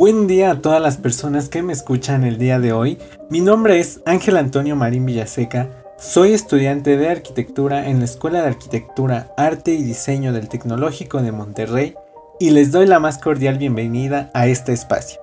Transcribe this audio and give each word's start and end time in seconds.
Buen 0.00 0.26
día 0.26 0.52
a 0.52 0.62
todas 0.62 0.80
las 0.80 0.96
personas 0.96 1.50
que 1.50 1.62
me 1.62 1.74
escuchan 1.74 2.24
el 2.24 2.38
día 2.38 2.58
de 2.58 2.72
hoy. 2.72 2.96
Mi 3.28 3.42
nombre 3.42 3.80
es 3.80 4.00
Ángel 4.06 4.38
Antonio 4.38 4.74
Marín 4.74 5.04
Villaseca. 5.04 5.68
Soy 5.98 6.32
estudiante 6.32 6.96
de 6.96 7.10
arquitectura 7.10 7.86
en 7.86 7.98
la 7.98 8.06
Escuela 8.06 8.40
de 8.40 8.48
Arquitectura, 8.48 9.34
Arte 9.36 9.72
y 9.72 9.82
Diseño 9.82 10.32
del 10.32 10.48
Tecnológico 10.48 11.20
de 11.20 11.32
Monterrey 11.32 11.96
y 12.38 12.48
les 12.48 12.72
doy 12.72 12.86
la 12.86 12.98
más 12.98 13.18
cordial 13.18 13.58
bienvenida 13.58 14.30
a 14.32 14.46
este 14.46 14.72
espacio. 14.72 15.20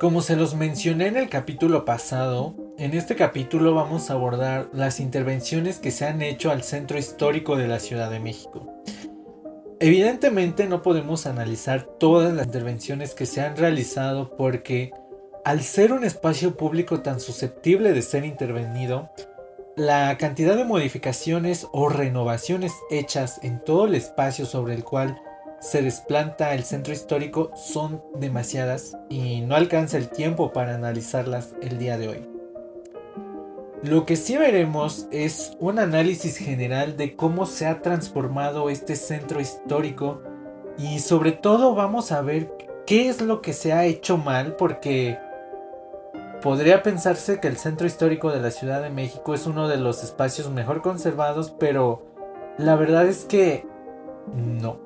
Como 0.00 0.20
se 0.20 0.34
los 0.34 0.56
mencioné 0.56 1.06
en 1.06 1.16
el 1.16 1.28
capítulo 1.28 1.84
pasado, 1.84 2.56
en 2.76 2.92
este 2.94 3.14
capítulo 3.14 3.72
vamos 3.72 4.10
a 4.10 4.14
abordar 4.14 4.68
las 4.72 4.98
intervenciones 4.98 5.78
que 5.78 5.92
se 5.92 6.06
han 6.06 6.22
hecho 6.22 6.50
al 6.50 6.64
centro 6.64 6.98
histórico 6.98 7.54
de 7.54 7.68
la 7.68 7.78
Ciudad 7.78 8.10
de 8.10 8.18
México. 8.18 8.73
Evidentemente 9.80 10.66
no 10.66 10.82
podemos 10.82 11.26
analizar 11.26 11.84
todas 11.98 12.32
las 12.32 12.46
intervenciones 12.46 13.14
que 13.14 13.26
se 13.26 13.40
han 13.40 13.56
realizado 13.56 14.36
porque 14.36 14.92
al 15.44 15.62
ser 15.62 15.92
un 15.92 16.04
espacio 16.04 16.56
público 16.56 17.00
tan 17.00 17.20
susceptible 17.20 17.92
de 17.92 18.02
ser 18.02 18.24
intervenido, 18.24 19.10
la 19.76 20.16
cantidad 20.16 20.56
de 20.56 20.64
modificaciones 20.64 21.66
o 21.72 21.88
renovaciones 21.88 22.72
hechas 22.90 23.40
en 23.42 23.62
todo 23.62 23.86
el 23.86 23.94
espacio 23.94 24.46
sobre 24.46 24.74
el 24.74 24.84
cual 24.84 25.20
se 25.60 25.82
desplanta 25.82 26.54
el 26.54 26.62
centro 26.62 26.92
histórico 26.92 27.50
son 27.56 28.02
demasiadas 28.14 28.96
y 29.08 29.40
no 29.40 29.56
alcanza 29.56 29.96
el 29.96 30.08
tiempo 30.08 30.52
para 30.52 30.74
analizarlas 30.74 31.54
el 31.62 31.78
día 31.78 31.98
de 31.98 32.08
hoy. 32.08 32.33
Lo 33.84 34.06
que 34.06 34.16
sí 34.16 34.38
veremos 34.38 35.06
es 35.10 35.58
un 35.60 35.78
análisis 35.78 36.38
general 36.38 36.96
de 36.96 37.16
cómo 37.16 37.44
se 37.44 37.66
ha 37.66 37.82
transformado 37.82 38.70
este 38.70 38.96
centro 38.96 39.42
histórico 39.42 40.22
y 40.78 41.00
sobre 41.00 41.32
todo 41.32 41.74
vamos 41.74 42.10
a 42.10 42.22
ver 42.22 42.50
qué 42.86 43.10
es 43.10 43.20
lo 43.20 43.42
que 43.42 43.52
se 43.52 43.74
ha 43.74 43.84
hecho 43.84 44.16
mal 44.16 44.56
porque 44.56 45.18
podría 46.40 46.82
pensarse 46.82 47.40
que 47.40 47.48
el 47.48 47.58
centro 47.58 47.86
histórico 47.86 48.30
de 48.30 48.40
la 48.40 48.50
Ciudad 48.50 48.80
de 48.80 48.88
México 48.88 49.34
es 49.34 49.46
uno 49.46 49.68
de 49.68 49.76
los 49.76 50.02
espacios 50.02 50.48
mejor 50.50 50.80
conservados, 50.80 51.54
pero 51.60 52.06
la 52.56 52.76
verdad 52.76 53.06
es 53.06 53.26
que 53.26 53.66
no. 54.34 54.78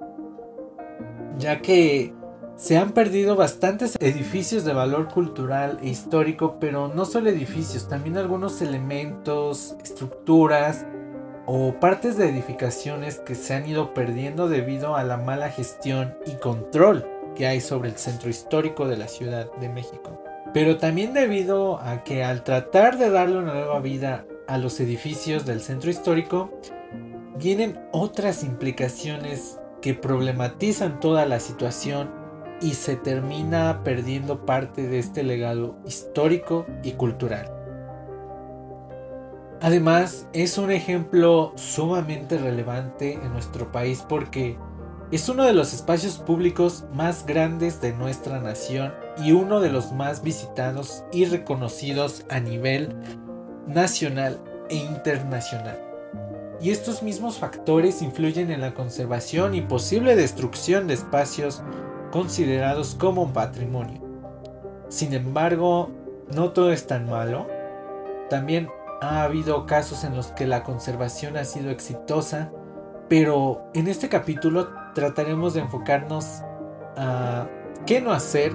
Ya 1.38 1.62
que 1.62 2.12
se 2.59 2.77
han 2.77 2.91
perdido 2.91 3.37
bastantes 3.37 3.95
edificios 4.01 4.64
de 4.64 4.73
valor 4.73 5.06
cultural 5.06 5.78
e 5.81 5.91
histórico, 5.91 6.56
pero 6.59 6.89
no 6.89 7.05
solo 7.05 7.31
edificios, 7.31 7.89
también 7.89 8.19
algunos 8.19 8.61
elementos, 8.61 9.77
estructuras 9.81 10.84
o 11.47 11.75
partes 11.79 12.17
de 12.17 12.29
edificaciones 12.29 13.20
que 13.20 13.36
se 13.36 13.55
han 13.55 13.69
ido 13.69 13.95
perdiendo 13.95 14.48
debido 14.48 14.97
a 14.97 15.05
la 15.05 15.17
mala 15.17 15.51
gestión 15.51 16.17
y 16.27 16.33
control 16.33 17.06
que 17.36 17.47
hay 17.47 17.61
sobre 17.61 17.91
el 17.91 17.97
centro 17.97 18.29
histórico 18.29 18.89
de 18.89 18.97
la 18.97 19.06
Ciudad 19.06 19.48
de 19.61 19.69
México. 19.69 20.20
Pero 20.53 20.79
también 20.79 21.12
debido 21.12 21.79
a 21.79 22.03
que 22.03 22.25
al 22.25 22.42
tratar 22.42 22.98
de 22.98 23.09
darle 23.11 23.39
una 23.39 23.55
nueva 23.55 23.79
vida 23.79 24.27
a 24.48 24.59
los 24.59 24.81
edificios 24.81 25.47
del 25.47 25.61
centro 25.61 25.91
histórico, 25.91 26.51
vienen 27.39 27.79
otras 27.92 28.42
implicaciones 28.42 29.61
que 29.81 29.95
problematizan 29.95 30.98
toda 30.98 31.25
la 31.25 31.39
situación 31.39 32.17
y 32.61 32.74
se 32.74 32.96
termina 32.96 33.83
perdiendo 33.85 34.45
parte 34.45 34.89
de 34.89 34.98
este 34.98 35.23
legado 35.23 35.77
histórico 35.86 36.67
y 36.83 36.92
cultural. 36.92 37.52
Además, 39.61 40.29
es 40.33 40.57
un 40.57 40.70
ejemplo 40.70 41.52
sumamente 41.57 42.39
relevante 42.39 43.14
en 43.14 43.33
nuestro 43.33 43.73
país 43.73 44.05
porque 44.08 44.57
es 45.11 45.29
uno 45.29 45.45
de 45.45 45.52
los 45.52 45.73
espacios 45.73 46.18
públicos 46.18 46.85
más 46.92 47.27
grandes 47.27 47.80
de 47.80 47.92
nuestra 47.92 48.41
nación 48.41 48.92
y 49.17 49.33
uno 49.33 49.61
de 49.61 49.70
los 49.70 49.92
más 49.92 50.23
visitados 50.23 51.02
y 51.13 51.24
reconocidos 51.24 52.24
a 52.29 52.41
nivel 52.41 52.95
nacional 53.67 54.39
e 54.68 54.77
internacional. 54.77 55.80
Y 56.61 56.70
estos 56.70 57.02
mismos 57.02 57.39
factores 57.39 58.02
influyen 58.02 58.51
en 58.51 58.61
la 58.61 58.74
conservación 58.74 59.55
y 59.55 59.63
posible 59.63 60.14
destrucción 60.14 60.89
de 60.89 60.95
espacios 60.95 61.63
considerados 62.11 62.95
como 62.95 63.23
un 63.23 63.33
patrimonio. 63.33 64.01
Sin 64.89 65.13
embargo, 65.13 65.91
no 66.35 66.51
todo 66.51 66.73
es 66.73 66.86
tan 66.86 67.08
malo. 67.08 67.46
También 68.30 68.69
ha 69.01 69.23
habido 69.23 69.67
casos 69.67 70.05
en 70.05 70.17
los 70.17 70.29
que 70.29 70.47
la 70.47 70.64
conservación 70.64 71.36
ha 71.36 71.45
sido 71.45 71.70
exitosa, 71.70 72.51
pero 73.08 73.70
en 73.74 73.89
este 73.89 74.08
capítulo 74.08 74.68
trataremos 74.95 75.55
de 75.55 75.61
enfocarnos 75.61 76.42
a 76.97 77.47
qué 77.86 78.01
no 78.01 78.13
hacer 78.13 78.52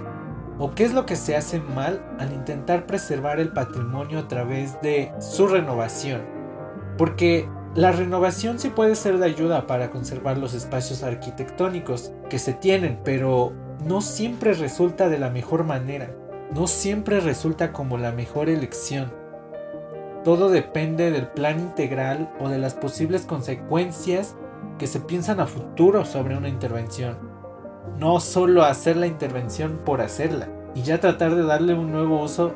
o 0.60 0.76
qué 0.76 0.84
es 0.84 0.94
lo 0.94 1.06
que 1.06 1.16
se 1.16 1.36
hace 1.36 1.60
mal 1.60 2.04
al 2.20 2.34
intentar 2.34 2.86
preservar 2.86 3.40
el 3.40 3.50
patrimonio 3.50 4.20
a 4.20 4.28
través 4.28 4.80
de 4.82 5.12
su 5.20 5.48
renovación. 5.48 6.22
Porque 6.98 7.50
la 7.76 7.92
renovación 7.92 8.60
sí 8.60 8.70
puede 8.70 8.94
ser 8.94 9.18
de 9.18 9.26
ayuda 9.26 9.66
para 9.66 9.90
conservar 9.90 10.38
los 10.38 10.54
espacios 10.54 11.02
arquitectónicos 11.02 12.12
que 12.30 12.38
se 12.38 12.54
tienen, 12.54 13.00
pero 13.04 13.52
no 13.84 14.02
siempre 14.02 14.54
resulta 14.54 15.10
de 15.10 15.18
la 15.18 15.32
mejor 15.32 15.64
manera, 15.64 16.16
no 16.54 16.68
siempre 16.68 17.20
resulta 17.20 17.74
como 17.74 17.98
la 17.98 18.12
mejor 18.12 18.50
elección. 18.50 19.12
Todo 20.24 20.50
depende 20.50 21.10
del 21.10 21.28
plan 21.28 21.60
integral 21.60 22.32
o 22.40 22.48
de 22.48 22.60
las 22.60 22.76
posibles 22.76 23.26
consecuencias 23.26 24.36
que 24.78 24.86
se 24.86 25.00
piensan 25.00 25.40
a 25.40 25.48
futuro 25.48 26.06
sobre 26.06 26.38
una 26.38 26.50
intervención. 26.50 27.18
No 27.98 28.20
solo 28.20 28.64
hacer 28.64 28.98
la 28.98 29.08
intervención 29.08 29.82
por 29.84 30.02
hacerla 30.02 30.48
y 30.76 30.84
ya 30.84 31.00
tratar 31.00 31.34
de 31.34 31.44
darle 31.44 31.74
un 31.74 31.92
nuevo 31.92 32.22
uso 32.22 32.54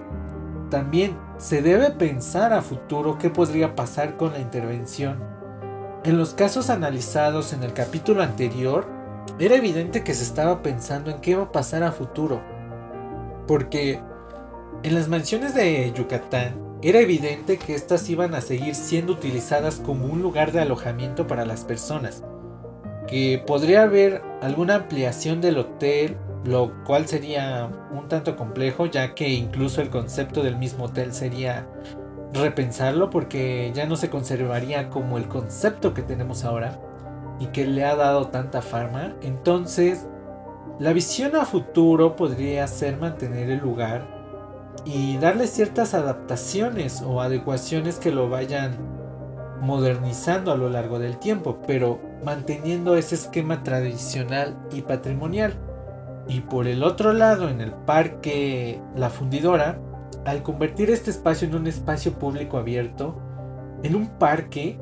también 0.69 1.17
se 1.37 1.61
debe 1.61 1.91
pensar 1.91 2.51
a 2.51 2.61
futuro 2.61 3.17
qué 3.17 3.29
podría 3.29 3.75
pasar 3.75 4.17
con 4.17 4.33
la 4.33 4.39
intervención. 4.39 5.23
En 6.03 6.17
los 6.17 6.33
casos 6.33 6.69
analizados 6.69 7.53
en 7.53 7.63
el 7.63 7.73
capítulo 7.73 8.23
anterior, 8.23 8.87
era 9.39 9.55
evidente 9.55 10.03
que 10.03 10.13
se 10.13 10.23
estaba 10.23 10.63
pensando 10.63 11.11
en 11.11 11.21
qué 11.21 11.31
iba 11.31 11.43
a 11.43 11.51
pasar 11.51 11.83
a 11.83 11.91
futuro. 11.91 12.41
Porque 13.47 14.01
en 14.83 14.95
las 14.95 15.09
mansiones 15.09 15.53
de 15.53 15.91
Yucatán 15.95 16.55
era 16.81 16.99
evidente 16.99 17.57
que 17.57 17.75
éstas 17.75 18.09
iban 18.09 18.33
a 18.33 18.41
seguir 18.41 18.73
siendo 18.75 19.13
utilizadas 19.13 19.75
como 19.75 20.05
un 20.05 20.21
lugar 20.21 20.51
de 20.51 20.61
alojamiento 20.61 21.27
para 21.27 21.45
las 21.45 21.63
personas, 21.63 22.23
que 23.07 23.43
podría 23.45 23.83
haber 23.83 24.21
alguna 24.41 24.75
ampliación 24.75 25.41
del 25.41 25.57
hotel 25.57 26.17
lo 26.45 26.83
cual 26.83 27.07
sería 27.07 27.69
un 27.91 28.07
tanto 28.07 28.35
complejo 28.35 28.85
ya 28.85 29.15
que 29.15 29.29
incluso 29.29 29.81
el 29.81 29.89
concepto 29.89 30.43
del 30.43 30.57
mismo 30.57 30.85
hotel 30.85 31.13
sería 31.13 31.67
repensarlo 32.33 33.09
porque 33.09 33.71
ya 33.73 33.85
no 33.85 33.95
se 33.95 34.09
conservaría 34.09 34.89
como 34.89 35.17
el 35.17 35.27
concepto 35.27 35.93
que 35.93 36.01
tenemos 36.01 36.43
ahora 36.43 36.79
y 37.39 37.47
que 37.47 37.65
le 37.65 37.83
ha 37.85 37.95
dado 37.95 38.27
tanta 38.27 38.61
fama. 38.61 39.15
Entonces, 39.21 40.07
la 40.79 40.93
visión 40.93 41.35
a 41.35 41.45
futuro 41.45 42.15
podría 42.15 42.67
ser 42.67 42.97
mantener 42.97 43.49
el 43.49 43.59
lugar 43.59 44.07
y 44.85 45.17
darle 45.17 45.47
ciertas 45.47 45.93
adaptaciones 45.93 47.01
o 47.01 47.21
adecuaciones 47.21 47.97
que 47.97 48.11
lo 48.11 48.29
vayan 48.29 48.77
modernizando 49.61 50.51
a 50.51 50.57
lo 50.57 50.69
largo 50.69 50.99
del 50.99 51.17
tiempo, 51.17 51.59
pero 51.65 51.99
manteniendo 52.23 52.95
ese 52.95 53.15
esquema 53.15 53.63
tradicional 53.63 54.55
y 54.71 54.81
patrimonial. 54.81 55.66
Y 56.27 56.41
por 56.41 56.67
el 56.67 56.83
otro 56.83 57.13
lado, 57.13 57.49
en 57.49 57.61
el 57.61 57.71
parque 57.71 58.81
La 58.95 59.09
Fundidora, 59.09 59.81
al 60.25 60.43
convertir 60.43 60.89
este 60.89 61.09
espacio 61.09 61.47
en 61.47 61.55
un 61.55 61.67
espacio 61.67 62.13
público 62.13 62.57
abierto, 62.57 63.17
en 63.83 63.95
un 63.95 64.17
parque, 64.19 64.77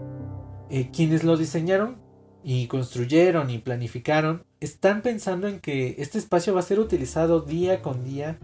eh, 0.69 0.89
quienes 0.91 1.23
lo 1.23 1.37
diseñaron 1.37 1.97
y 2.43 2.67
construyeron 2.67 3.49
y 3.49 3.59
planificaron, 3.59 4.43
están 4.59 5.01
pensando 5.01 5.47
en 5.47 5.59
que 5.59 5.95
este 5.99 6.17
espacio 6.17 6.53
va 6.53 6.61
a 6.61 6.63
ser 6.63 6.79
utilizado 6.79 7.41
día 7.41 7.81
con 7.81 8.03
día 8.03 8.39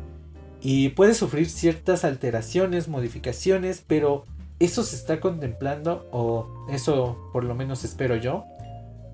y 0.62 0.90
puede 0.90 1.16
sufrir 1.16 1.50
ciertas 1.50 2.06
alteraciones, 2.06 2.88
modificaciones, 2.88 3.84
pero 3.86 4.26
eso 4.60 4.84
se 4.84 4.96
está 4.96 5.20
contemplando, 5.20 6.08
o 6.12 6.68
eso 6.70 7.18
por 7.34 7.44
lo 7.44 7.56
menos 7.56 7.84
espero 7.84 8.16
yo, 8.16 8.46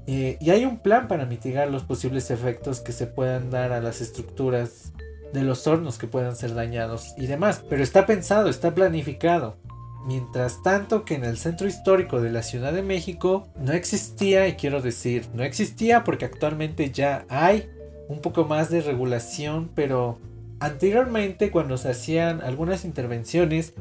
eh, 0.07 0.38
y 0.39 0.51
hay 0.51 0.63
un 0.63 0.80
plan 0.80 1.09
para 1.09 1.25
mitigar 1.25 1.69
los 1.69 1.83
posibles 1.83 2.31
efectos 2.31 2.80
que 2.80 2.94
se 2.94 3.07
puedan 3.07 3.51
dar 3.51 3.74
a 3.74 3.81
las 3.81 4.00
estructuras 4.00 4.94
de 5.33 5.44
los 5.44 5.68
hornos 5.68 5.98
que 5.98 6.07
puedan 6.07 6.38
ser 6.38 6.56
dañados 6.56 7.13
y 7.18 7.27
demás. 7.27 7.63
Pero 7.69 7.83
está 7.83 8.06
pensado, 8.06 8.50
está 8.50 8.74
planificado. 8.74 9.57
Mientras 10.06 10.63
tanto 10.63 11.04
que 11.04 11.15
en 11.15 11.25
el 11.25 11.38
centro 11.38 11.68
histórico 11.68 12.21
de 12.21 12.31
la 12.31 12.42
Ciudad 12.42 12.71
de 12.71 12.81
México 12.81 13.50
no 13.59 13.74
existía, 13.74 14.48
y 14.48 14.54
quiero 14.54 14.81
decir, 14.81 15.27
no 15.33 15.44
existía 15.44 16.06
porque 16.06 16.24
actualmente 16.24 16.92
ya 16.92 17.25
hay 17.27 17.69
un 18.07 18.21
poco 18.21 18.45
más 18.45 18.69
de 18.69 18.80
regulación, 18.80 19.69
pero 19.75 20.19
anteriormente 20.62 21.51
cuando 21.51 21.77
se 21.77 21.89
hacían 21.89 22.39
algunas 22.39 22.86
intervenciones, 22.86 23.74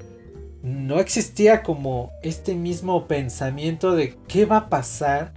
no 0.65 0.99
existía 0.99 1.63
como 1.63 2.11
este 2.25 2.57
mismo 2.57 3.07
pensamiento 3.07 3.95
de 3.95 4.17
qué 4.27 4.47
va 4.47 4.57
a 4.57 4.69
pasar 4.69 5.33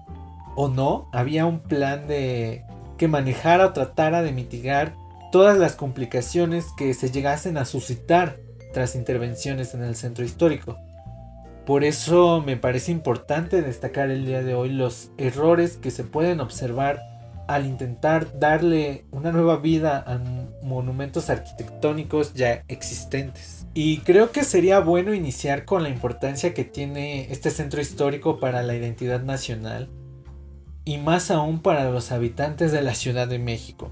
o 0.61 0.67
no, 0.67 1.07
había 1.13 1.45
un 1.45 1.61
plan 1.61 2.05
de 2.05 2.65
que 2.97 3.07
manejara 3.07 3.67
o 3.67 3.71
tratara 3.71 4.21
de 4.21 4.33
mitigar 4.33 4.93
todas 5.31 5.57
las 5.57 5.77
complicaciones 5.77 6.65
que 6.77 6.93
se 6.93 7.09
llegasen 7.11 7.55
a 7.55 7.63
suscitar 7.63 8.41
tras 8.73 8.93
intervenciones 8.93 9.73
en 9.73 9.83
el 9.83 9.95
centro 9.95 10.25
histórico. 10.25 10.77
Por 11.65 11.85
eso 11.85 12.43
me 12.45 12.57
parece 12.57 12.91
importante 12.91 13.61
destacar 13.61 14.11
el 14.11 14.25
día 14.25 14.43
de 14.43 14.53
hoy 14.53 14.67
los 14.73 15.11
errores 15.17 15.77
que 15.77 15.91
se 15.91 16.03
pueden 16.03 16.41
observar 16.41 17.03
al 17.47 17.65
intentar 17.65 18.37
darle 18.37 19.05
una 19.11 19.31
nueva 19.31 19.55
vida 19.55 20.03
a 20.05 20.19
monumentos 20.61 21.29
arquitectónicos 21.29 22.33
ya 22.33 22.65
existentes. 22.67 23.65
Y 23.73 23.99
creo 23.99 24.33
que 24.33 24.43
sería 24.43 24.81
bueno 24.81 25.13
iniciar 25.13 25.63
con 25.63 25.83
la 25.83 25.89
importancia 25.89 26.53
que 26.53 26.65
tiene 26.65 27.31
este 27.31 27.49
centro 27.49 27.79
histórico 27.79 28.41
para 28.41 28.61
la 28.61 28.75
identidad 28.75 29.21
nacional 29.21 29.89
y 30.89 30.97
más 30.97 31.29
aún 31.29 31.59
para 31.59 31.91
los 31.91 32.11
habitantes 32.11 32.71
de 32.71 32.81
la 32.81 32.95
Ciudad 32.95 33.27
de 33.27 33.37
México. 33.37 33.91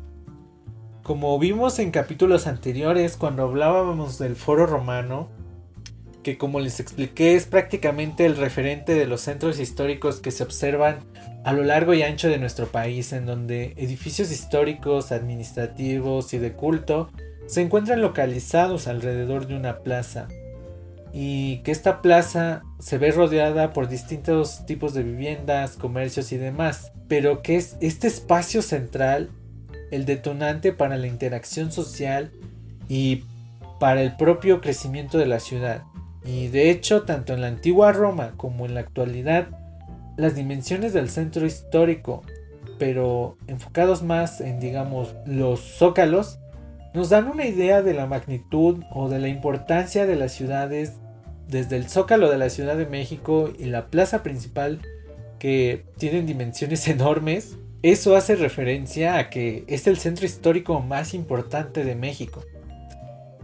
Como 1.03 1.37
vimos 1.37 1.77
en 1.77 1.91
capítulos 1.91 2.47
anteriores 2.47 3.17
cuando 3.17 3.43
hablábamos 3.43 4.17
del 4.17 4.35
foro 4.35 4.65
romano, 4.65 5.29
que 6.23 6.39
como 6.39 6.59
les 6.59 6.79
expliqué 6.79 7.35
es 7.35 7.45
prácticamente 7.45 8.25
el 8.25 8.35
referente 8.35 8.95
de 8.95 9.05
los 9.05 9.21
centros 9.21 9.59
históricos 9.59 10.21
que 10.21 10.31
se 10.31 10.41
observan 10.41 11.01
a 11.45 11.53
lo 11.53 11.63
largo 11.63 11.93
y 11.93 12.01
ancho 12.01 12.29
de 12.29 12.39
nuestro 12.39 12.65
país, 12.65 13.13
en 13.13 13.27
donde 13.27 13.75
edificios 13.77 14.31
históricos, 14.31 15.11
administrativos 15.11 16.33
y 16.33 16.39
de 16.39 16.53
culto 16.53 17.11
se 17.45 17.61
encuentran 17.61 18.01
localizados 18.01 18.87
alrededor 18.87 19.45
de 19.45 19.55
una 19.55 19.81
plaza 19.83 20.27
y 21.19 21.63
que 21.63 21.71
esta 21.71 22.03
plaza 22.03 22.61
se 22.77 22.99
ve 22.99 23.09
rodeada 23.09 23.73
por 23.73 23.87
distintos 23.87 24.67
tipos 24.67 24.93
de 24.93 25.01
viviendas, 25.01 25.75
comercios 25.75 26.31
y 26.31 26.37
demás, 26.37 26.91
pero 27.07 27.41
que 27.41 27.55
es 27.55 27.75
este 27.81 28.05
espacio 28.05 28.61
central 28.61 29.31
el 29.89 30.05
detonante 30.05 30.73
para 30.73 30.95
la 30.95 31.07
interacción 31.07 31.71
social 31.71 32.31
y 32.87 33.23
para 33.79 34.03
el 34.03 34.15
propio 34.15 34.61
crecimiento 34.61 35.17
de 35.17 35.25
la 35.25 35.39
ciudad. 35.39 35.81
Y 36.23 36.49
de 36.49 36.69
hecho, 36.69 37.01
tanto 37.01 37.33
en 37.33 37.41
la 37.41 37.47
antigua 37.47 37.93
Roma 37.93 38.33
como 38.37 38.67
en 38.67 38.75
la 38.75 38.81
actualidad, 38.81 39.47
las 40.17 40.35
dimensiones 40.35 40.93
del 40.93 41.09
centro 41.09 41.47
histórico, 41.47 42.21
pero 42.77 43.37
enfocados 43.47 44.03
más 44.03 44.39
en, 44.39 44.59
digamos, 44.59 45.15
los 45.25 45.61
zócalos, 45.61 46.37
nos 46.93 47.09
dan 47.09 47.27
una 47.27 47.47
idea 47.47 47.81
de 47.81 47.95
la 47.95 48.05
magnitud 48.05 48.83
o 48.91 49.09
de 49.09 49.17
la 49.17 49.29
importancia 49.29 50.05
de 50.05 50.15
las 50.15 50.31
ciudades 50.31 50.93
desde 51.47 51.77
el 51.77 51.89
zócalo 51.89 52.29
de 52.29 52.37
la 52.37 52.49
Ciudad 52.49 52.77
de 52.77 52.85
México 52.85 53.51
y 53.57 53.65
la 53.65 53.87
plaza 53.87 54.23
principal 54.23 54.79
que 55.39 55.85
tienen 55.97 56.25
dimensiones 56.25 56.87
enormes. 56.87 57.57
Eso 57.83 58.15
hace 58.15 58.35
referencia 58.35 59.17
a 59.17 59.29
que 59.29 59.63
es 59.67 59.87
el 59.87 59.97
centro 59.97 60.25
histórico 60.25 60.79
más 60.81 61.13
importante 61.13 61.83
de 61.83 61.95
México. 61.95 62.43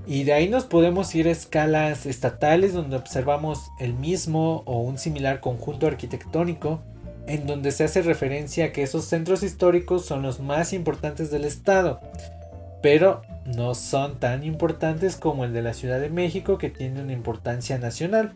Y 0.05 0.25
de 0.25 0.33
ahí 0.33 0.50
nos 0.50 0.65
podemos 0.65 1.13
ir 1.15 1.27
a 1.27 1.31
escalas 1.31 2.05
estatales 2.05 2.73
donde 2.73 2.97
observamos 2.97 3.71
el 3.79 3.94
mismo 3.94 4.63
o 4.65 4.79
un 4.79 4.97
similar 4.97 5.39
conjunto 5.39 5.88
arquitectónico 5.88 6.81
en 7.25 7.47
donde 7.47 7.71
se 7.71 7.85
hace 7.85 8.01
referencia 8.01 8.65
a 8.65 8.71
que 8.73 8.83
esos 8.83 9.05
centros 9.05 9.44
históricos 9.44 10.05
son 10.05 10.21
los 10.21 10.41
más 10.41 10.73
importantes 10.73 11.31
del 11.31 11.45
estado, 11.45 12.01
pero 12.83 13.21
no 13.45 13.75
son 13.75 14.19
tan 14.19 14.44
importantes 14.44 15.15
como 15.15 15.45
el 15.45 15.53
de 15.53 15.62
la 15.62 15.74
Ciudad 15.74 16.01
de 16.01 16.09
México 16.09 16.57
que 16.57 16.69
tiene 16.69 17.01
una 17.01 17.13
importancia 17.13 17.77
nacional. 17.77 18.35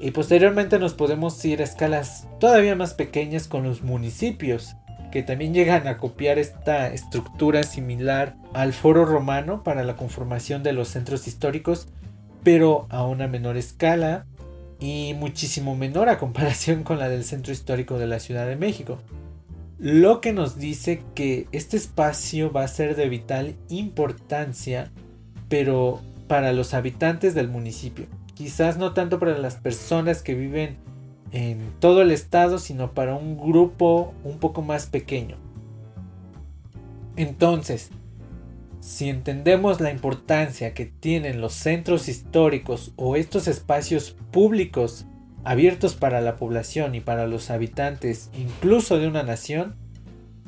Y 0.00 0.12
posteriormente 0.12 0.78
nos 0.78 0.94
podemos 0.94 1.44
ir 1.44 1.60
a 1.60 1.64
escalas 1.64 2.26
todavía 2.40 2.74
más 2.74 2.94
pequeñas 2.94 3.48
con 3.48 3.64
los 3.64 3.82
municipios, 3.82 4.76
que 5.12 5.22
también 5.22 5.52
llegan 5.52 5.86
a 5.86 5.98
copiar 5.98 6.38
esta 6.38 6.90
estructura 6.90 7.64
similar 7.64 8.34
al 8.54 8.72
foro 8.72 9.04
romano 9.04 9.62
para 9.62 9.84
la 9.84 9.94
conformación 9.94 10.62
de 10.62 10.72
los 10.72 10.88
centros 10.88 11.28
históricos, 11.28 11.88
pero 12.42 12.86
a 12.88 13.04
una 13.04 13.28
menor 13.28 13.58
escala 13.58 14.24
y 14.80 15.12
muchísimo 15.18 15.76
menor 15.76 16.08
a 16.08 16.16
comparación 16.18 16.82
con 16.82 16.98
la 16.98 17.10
del 17.10 17.24
centro 17.24 17.52
histórico 17.52 17.98
de 17.98 18.06
la 18.06 18.20
Ciudad 18.20 18.46
de 18.46 18.56
México. 18.56 19.00
Lo 19.82 20.20
que 20.20 20.32
nos 20.32 20.58
dice 20.58 21.02
que 21.16 21.48
este 21.50 21.76
espacio 21.76 22.52
va 22.52 22.62
a 22.62 22.68
ser 22.68 22.94
de 22.94 23.08
vital 23.08 23.56
importancia, 23.68 24.92
pero 25.48 26.00
para 26.28 26.52
los 26.52 26.72
habitantes 26.72 27.34
del 27.34 27.48
municipio. 27.48 28.06
Quizás 28.34 28.78
no 28.78 28.94
tanto 28.94 29.18
para 29.18 29.36
las 29.38 29.56
personas 29.56 30.22
que 30.22 30.36
viven 30.36 30.76
en 31.32 31.72
todo 31.80 32.02
el 32.02 32.12
estado, 32.12 32.60
sino 32.60 32.94
para 32.94 33.16
un 33.16 33.36
grupo 33.36 34.14
un 34.22 34.38
poco 34.38 34.62
más 34.62 34.86
pequeño. 34.86 35.34
Entonces, 37.16 37.90
si 38.78 39.08
entendemos 39.08 39.80
la 39.80 39.90
importancia 39.90 40.74
que 40.74 40.86
tienen 40.86 41.40
los 41.40 41.54
centros 41.54 42.08
históricos 42.08 42.92
o 42.94 43.16
estos 43.16 43.48
espacios 43.48 44.16
públicos 44.30 45.06
abiertos 45.44 45.94
para 45.94 46.20
la 46.20 46.36
población 46.36 46.94
y 46.94 47.00
para 47.00 47.26
los 47.26 47.50
habitantes, 47.50 48.30
incluso 48.34 48.98
de 48.98 49.08
una 49.08 49.22
nación, 49.22 49.74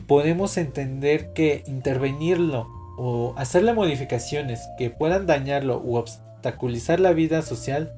podemos 0.07 0.57
entender 0.57 1.33
que 1.33 1.65
intervenirlo 1.67 2.69
o 2.97 3.35
hacerle 3.37 3.73
modificaciones 3.73 4.61
que 4.79 4.91
puedan 4.91 5.27
dañarlo 5.27 5.81
u 5.81 5.97
obstaculizar 5.97 7.01
la 7.01 7.13
vida 7.13 7.43
social 7.43 7.93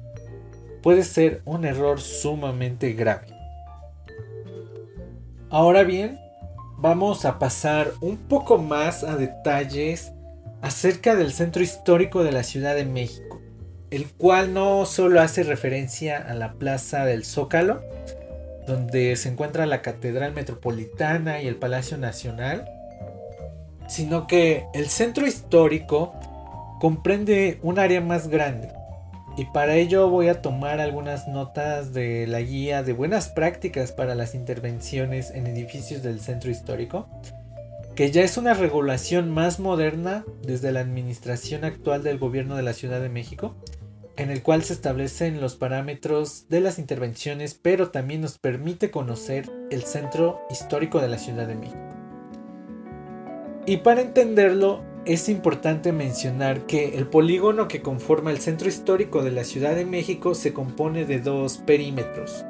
puede 0.81 1.03
ser 1.03 1.41
un 1.45 1.65
error 1.65 1.99
sumamente 1.99 2.93
grave. 2.93 3.27
Ahora 5.49 5.83
bien, 5.83 6.19
vamos 6.77 7.25
a 7.25 7.39
pasar 7.39 7.91
un 8.01 8.17
poco 8.17 8.57
más 8.57 9.03
a 9.03 9.15
detalles 9.15 10.13
acerca 10.61 11.15
del 11.15 11.31
centro 11.31 11.63
histórico 11.63 12.23
de 12.23 12.31
la 12.31 12.43
Ciudad 12.43 12.75
de 12.75 12.85
México, 12.85 13.41
el 13.91 14.07
cual 14.07 14.53
no 14.53 14.85
solo 14.85 15.21
hace 15.21 15.43
referencia 15.43 16.17
a 16.17 16.33
la 16.33 16.53
Plaza 16.53 17.05
del 17.05 17.23
Zócalo, 17.23 17.81
donde 18.67 19.15
se 19.15 19.29
encuentra 19.29 19.65
la 19.65 19.81
Catedral 19.81 20.33
Metropolitana 20.33 21.41
y 21.41 21.47
el 21.47 21.55
Palacio 21.55 21.97
Nacional, 21.97 22.69
sino 23.87 24.27
que 24.27 24.65
el 24.73 24.87
centro 24.87 25.25
histórico 25.25 26.13
comprende 26.81 27.59
un 27.61 27.79
área 27.79 28.01
más 28.01 28.27
grande, 28.27 28.69
y 29.37 29.45
para 29.45 29.75
ello 29.75 30.09
voy 30.09 30.29
a 30.29 30.41
tomar 30.41 30.81
algunas 30.81 31.27
notas 31.27 31.93
de 31.93 32.25
la 32.25 32.41
guía 32.41 32.81
de 32.81 32.93
buenas 32.93 33.29
prácticas 33.29 33.91
para 33.91 34.15
las 34.15 34.33
intervenciones 34.35 35.29
en 35.29 35.45
edificios 35.45 36.01
del 36.01 36.19
centro 36.19 36.49
histórico, 36.49 37.07
que 37.95 38.11
ya 38.11 38.23
es 38.23 38.37
una 38.37 38.53
regulación 38.53 39.31
más 39.31 39.59
moderna 39.59 40.25
desde 40.43 40.71
la 40.71 40.81
administración 40.81 41.63
actual 41.63 42.03
del 42.03 42.17
gobierno 42.17 42.55
de 42.55 42.63
la 42.63 42.73
Ciudad 42.73 42.99
de 42.99 43.09
México, 43.09 43.55
en 44.17 44.31
el 44.31 44.41
cual 44.41 44.63
se 44.63 44.73
establecen 44.73 45.39
los 45.39 45.55
parámetros 45.55 46.49
de 46.49 46.59
las 46.59 46.79
intervenciones, 46.79 47.53
pero 47.53 47.91
también 47.91 48.21
nos 48.21 48.39
permite 48.39 48.89
conocer 48.89 49.49
el 49.69 49.83
centro 49.83 50.41
histórico 50.49 50.99
de 50.99 51.07
la 51.07 51.19
Ciudad 51.19 51.47
de 51.47 51.55
México. 51.55 51.79
Y 53.67 53.77
para 53.77 54.01
entenderlo, 54.01 54.83
es 55.05 55.29
importante 55.29 55.91
mencionar 55.91 56.65
que 56.65 56.97
el 56.97 57.07
polígono 57.07 57.67
que 57.67 57.81
conforma 57.81 58.31
el 58.31 58.39
centro 58.39 58.67
histórico 58.67 59.23
de 59.23 59.31
la 59.31 59.43
Ciudad 59.43 59.75
de 59.75 59.85
México 59.85 60.35
se 60.35 60.51
compone 60.51 61.05
de 61.05 61.19
dos 61.19 61.59
perímetros. 61.59 62.43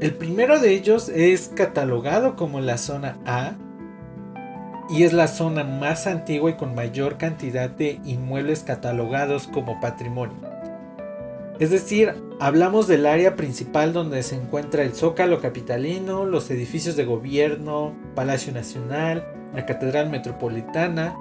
El 0.00 0.14
primero 0.14 0.58
de 0.58 0.72
ellos 0.72 1.08
es 1.08 1.52
catalogado 1.54 2.34
como 2.34 2.60
la 2.60 2.76
zona 2.76 3.18
A 3.24 3.56
y 4.90 5.04
es 5.04 5.12
la 5.12 5.28
zona 5.28 5.62
más 5.62 6.06
antigua 6.06 6.50
y 6.50 6.54
con 6.54 6.74
mayor 6.74 7.16
cantidad 7.16 7.70
de 7.70 8.00
inmuebles 8.04 8.62
catalogados 8.64 9.46
como 9.46 9.80
patrimonio. 9.80 10.51
Es 11.62 11.70
decir, 11.70 12.12
hablamos 12.40 12.88
del 12.88 13.06
área 13.06 13.36
principal 13.36 13.92
donde 13.92 14.24
se 14.24 14.34
encuentra 14.34 14.82
el 14.82 14.96
Zócalo 14.96 15.40
Capitalino, 15.40 16.24
los 16.24 16.50
edificios 16.50 16.96
de 16.96 17.04
gobierno, 17.04 17.94
Palacio 18.16 18.52
Nacional, 18.52 19.24
la 19.54 19.64
Catedral 19.64 20.10
Metropolitana, 20.10 21.14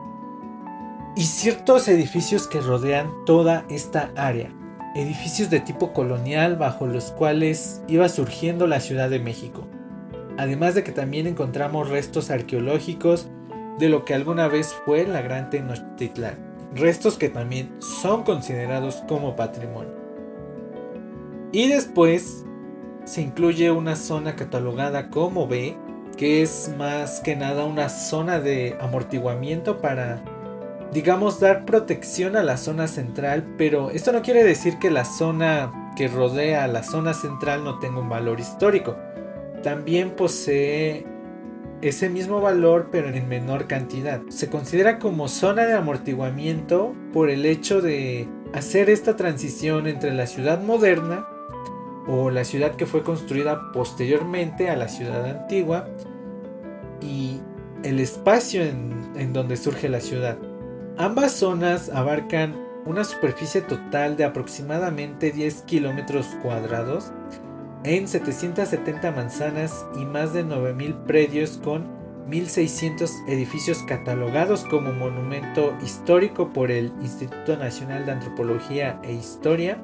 y 1.15 1.25
ciertos 1.25 1.87
edificios 1.87 2.47
que 2.47 2.59
rodean 2.59 3.11
toda 3.27 3.67
esta 3.69 4.11
área. 4.15 4.51
Edificios 4.95 5.51
de 5.51 5.59
tipo 5.59 5.93
colonial 5.93 6.55
bajo 6.55 6.87
los 6.87 7.11
cuales 7.11 7.83
iba 7.87 8.09
surgiendo 8.09 8.65
la 8.65 8.79
Ciudad 8.79 9.11
de 9.11 9.19
México. 9.19 9.67
Además 10.39 10.73
de 10.73 10.83
que 10.83 10.91
también 10.91 11.27
encontramos 11.27 11.87
restos 11.89 12.31
arqueológicos 12.31 13.27
de 13.77 13.89
lo 13.89 14.05
que 14.05 14.15
alguna 14.15 14.47
vez 14.47 14.73
fue 14.85 15.05
la 15.05 15.21
Gran 15.21 15.51
Tenochtitlan. 15.51 16.33
Restos 16.73 17.19
que 17.19 17.29
también 17.29 17.75
son 17.79 18.23
considerados 18.23 19.03
como 19.07 19.35
patrimonio. 19.35 20.00
Y 21.51 21.67
después 21.67 22.45
se 23.05 23.21
incluye 23.21 23.71
una 23.71 23.95
zona 23.95 24.35
catalogada 24.35 25.09
como 25.09 25.47
B, 25.47 25.77
que 26.17 26.41
es 26.41 26.73
más 26.77 27.19
que 27.19 27.35
nada 27.35 27.65
una 27.65 27.89
zona 27.89 28.39
de 28.39 28.77
amortiguamiento 28.79 29.79
para 29.79 30.23
digamos, 30.91 31.39
dar 31.39 31.65
protección 31.65 32.35
a 32.35 32.43
la 32.43 32.57
zona 32.57 32.87
central, 32.87 33.45
pero 33.57 33.91
esto 33.91 34.11
no 34.11 34.21
quiere 34.21 34.43
decir 34.43 34.77
que 34.77 34.91
la 34.91 35.05
zona 35.05 35.93
que 35.95 36.07
rodea 36.07 36.65
a 36.65 36.67
la 36.67 36.83
zona 36.83 37.13
central 37.13 37.63
no 37.63 37.79
tenga 37.79 37.99
un 37.99 38.09
valor 38.09 38.39
histórico. 38.39 38.97
También 39.63 40.11
posee 40.11 41.05
ese 41.81 42.09
mismo 42.09 42.41
valor 42.41 42.89
pero 42.91 43.09
en 43.09 43.27
menor 43.27 43.67
cantidad. 43.67 44.21
Se 44.29 44.49
considera 44.49 44.99
como 44.99 45.27
zona 45.27 45.65
de 45.65 45.73
amortiguamiento 45.73 46.93
por 47.13 47.29
el 47.29 47.45
hecho 47.45 47.81
de 47.81 48.27
hacer 48.53 48.89
esta 48.89 49.15
transición 49.15 49.87
entre 49.87 50.13
la 50.13 50.27
ciudad 50.27 50.61
moderna 50.61 51.25
o 52.07 52.29
la 52.29 52.43
ciudad 52.43 52.75
que 52.75 52.85
fue 52.85 53.03
construida 53.03 53.71
posteriormente 53.71 54.69
a 54.69 54.75
la 54.75 54.87
ciudad 54.87 55.25
antigua 55.25 55.87
y 57.01 57.39
el 57.83 57.99
espacio 57.99 58.63
en, 58.63 59.33
donde 59.33 59.57
surge 59.57 59.89
la 59.89 60.01
ciudad. 60.01 60.37
Ambas 60.97 61.33
zonas 61.33 61.89
abarcan 61.89 62.55
una 62.85 63.03
superficie 63.03 63.61
total 63.61 64.17
de 64.17 64.25
aproximadamente 64.25 65.31
10 65.31 65.61
kilómetros 65.63 66.27
cuadrados 66.41 67.11
en 67.83 68.07
770 68.07 69.11
manzanas 69.11 69.85
y 69.95 70.05
más 70.05 70.33
de 70.33 70.45
9.000 70.45 71.05
predios 71.05 71.59
con 71.63 72.01
1.600 72.29 73.27
edificios 73.27 73.83
catalogados 73.83 74.63
como 74.65 74.91
monumento 74.91 75.73
histórico 75.83 76.53
por 76.53 76.71
el 76.71 76.91
Instituto 77.01 77.57
Nacional 77.57 78.05
de 78.05 78.11
Antropología 78.11 78.99
e 79.03 79.13
Historia, 79.13 79.77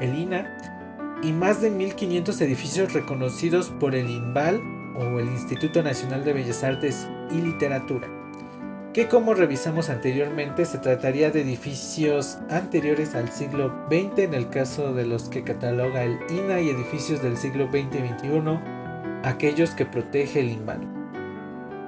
el 0.00 0.18
INA, 0.18 0.81
y 1.22 1.32
más 1.32 1.60
de 1.60 1.70
1.500 1.70 2.40
edificios 2.40 2.92
reconocidos 2.92 3.70
por 3.70 3.94
el 3.94 4.10
INVAL 4.10 4.60
o 4.96 5.20
el 5.20 5.28
Instituto 5.28 5.82
Nacional 5.82 6.24
de 6.24 6.32
Bellas 6.32 6.64
Artes 6.64 7.06
y 7.30 7.40
Literatura, 7.40 8.08
que 8.92 9.08
como 9.08 9.32
revisamos 9.32 9.88
anteriormente 9.88 10.64
se 10.64 10.78
trataría 10.78 11.30
de 11.30 11.42
edificios 11.42 12.38
anteriores 12.50 13.14
al 13.14 13.30
siglo 13.30 13.72
XX 13.88 14.18
en 14.18 14.34
el 14.34 14.50
caso 14.50 14.92
de 14.92 15.06
los 15.06 15.28
que 15.28 15.44
cataloga 15.44 16.02
el 16.02 16.18
INA 16.28 16.60
y 16.60 16.70
edificios 16.70 17.22
del 17.22 17.36
siglo 17.36 17.68
XX-XXI, 17.70 18.58
aquellos 19.22 19.70
que 19.70 19.86
protege 19.86 20.40
el 20.40 20.50
INVAL. 20.50 20.80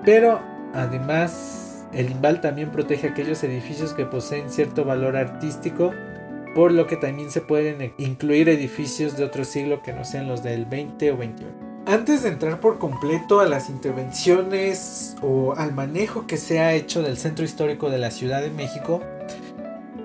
Pero 0.04 0.40
además 0.72 1.86
el 1.92 2.10
INVAL 2.10 2.40
también 2.40 2.70
protege 2.70 3.08
aquellos 3.08 3.42
edificios 3.44 3.92
que 3.92 4.06
poseen 4.06 4.48
cierto 4.48 4.84
valor 4.84 5.16
artístico, 5.16 5.92
por 6.54 6.72
lo 6.72 6.86
que 6.86 6.96
también 6.96 7.30
se 7.30 7.40
pueden 7.40 7.92
incluir 7.98 8.48
edificios 8.48 9.16
de 9.16 9.24
otro 9.24 9.44
siglo 9.44 9.82
que 9.82 9.92
no 9.92 10.04
sean 10.04 10.28
los 10.28 10.42
del 10.42 10.66
20 10.66 11.12
o 11.12 11.16
21. 11.16 11.74
Antes 11.86 12.22
de 12.22 12.30
entrar 12.30 12.60
por 12.60 12.78
completo 12.78 13.40
a 13.40 13.46
las 13.46 13.68
intervenciones 13.68 15.16
o 15.20 15.54
al 15.54 15.74
manejo 15.74 16.26
que 16.26 16.38
se 16.38 16.60
ha 16.60 16.72
hecho 16.72 17.02
del 17.02 17.18
centro 17.18 17.44
histórico 17.44 17.90
de 17.90 17.98
la 17.98 18.10
Ciudad 18.10 18.40
de 18.40 18.50
México, 18.50 19.02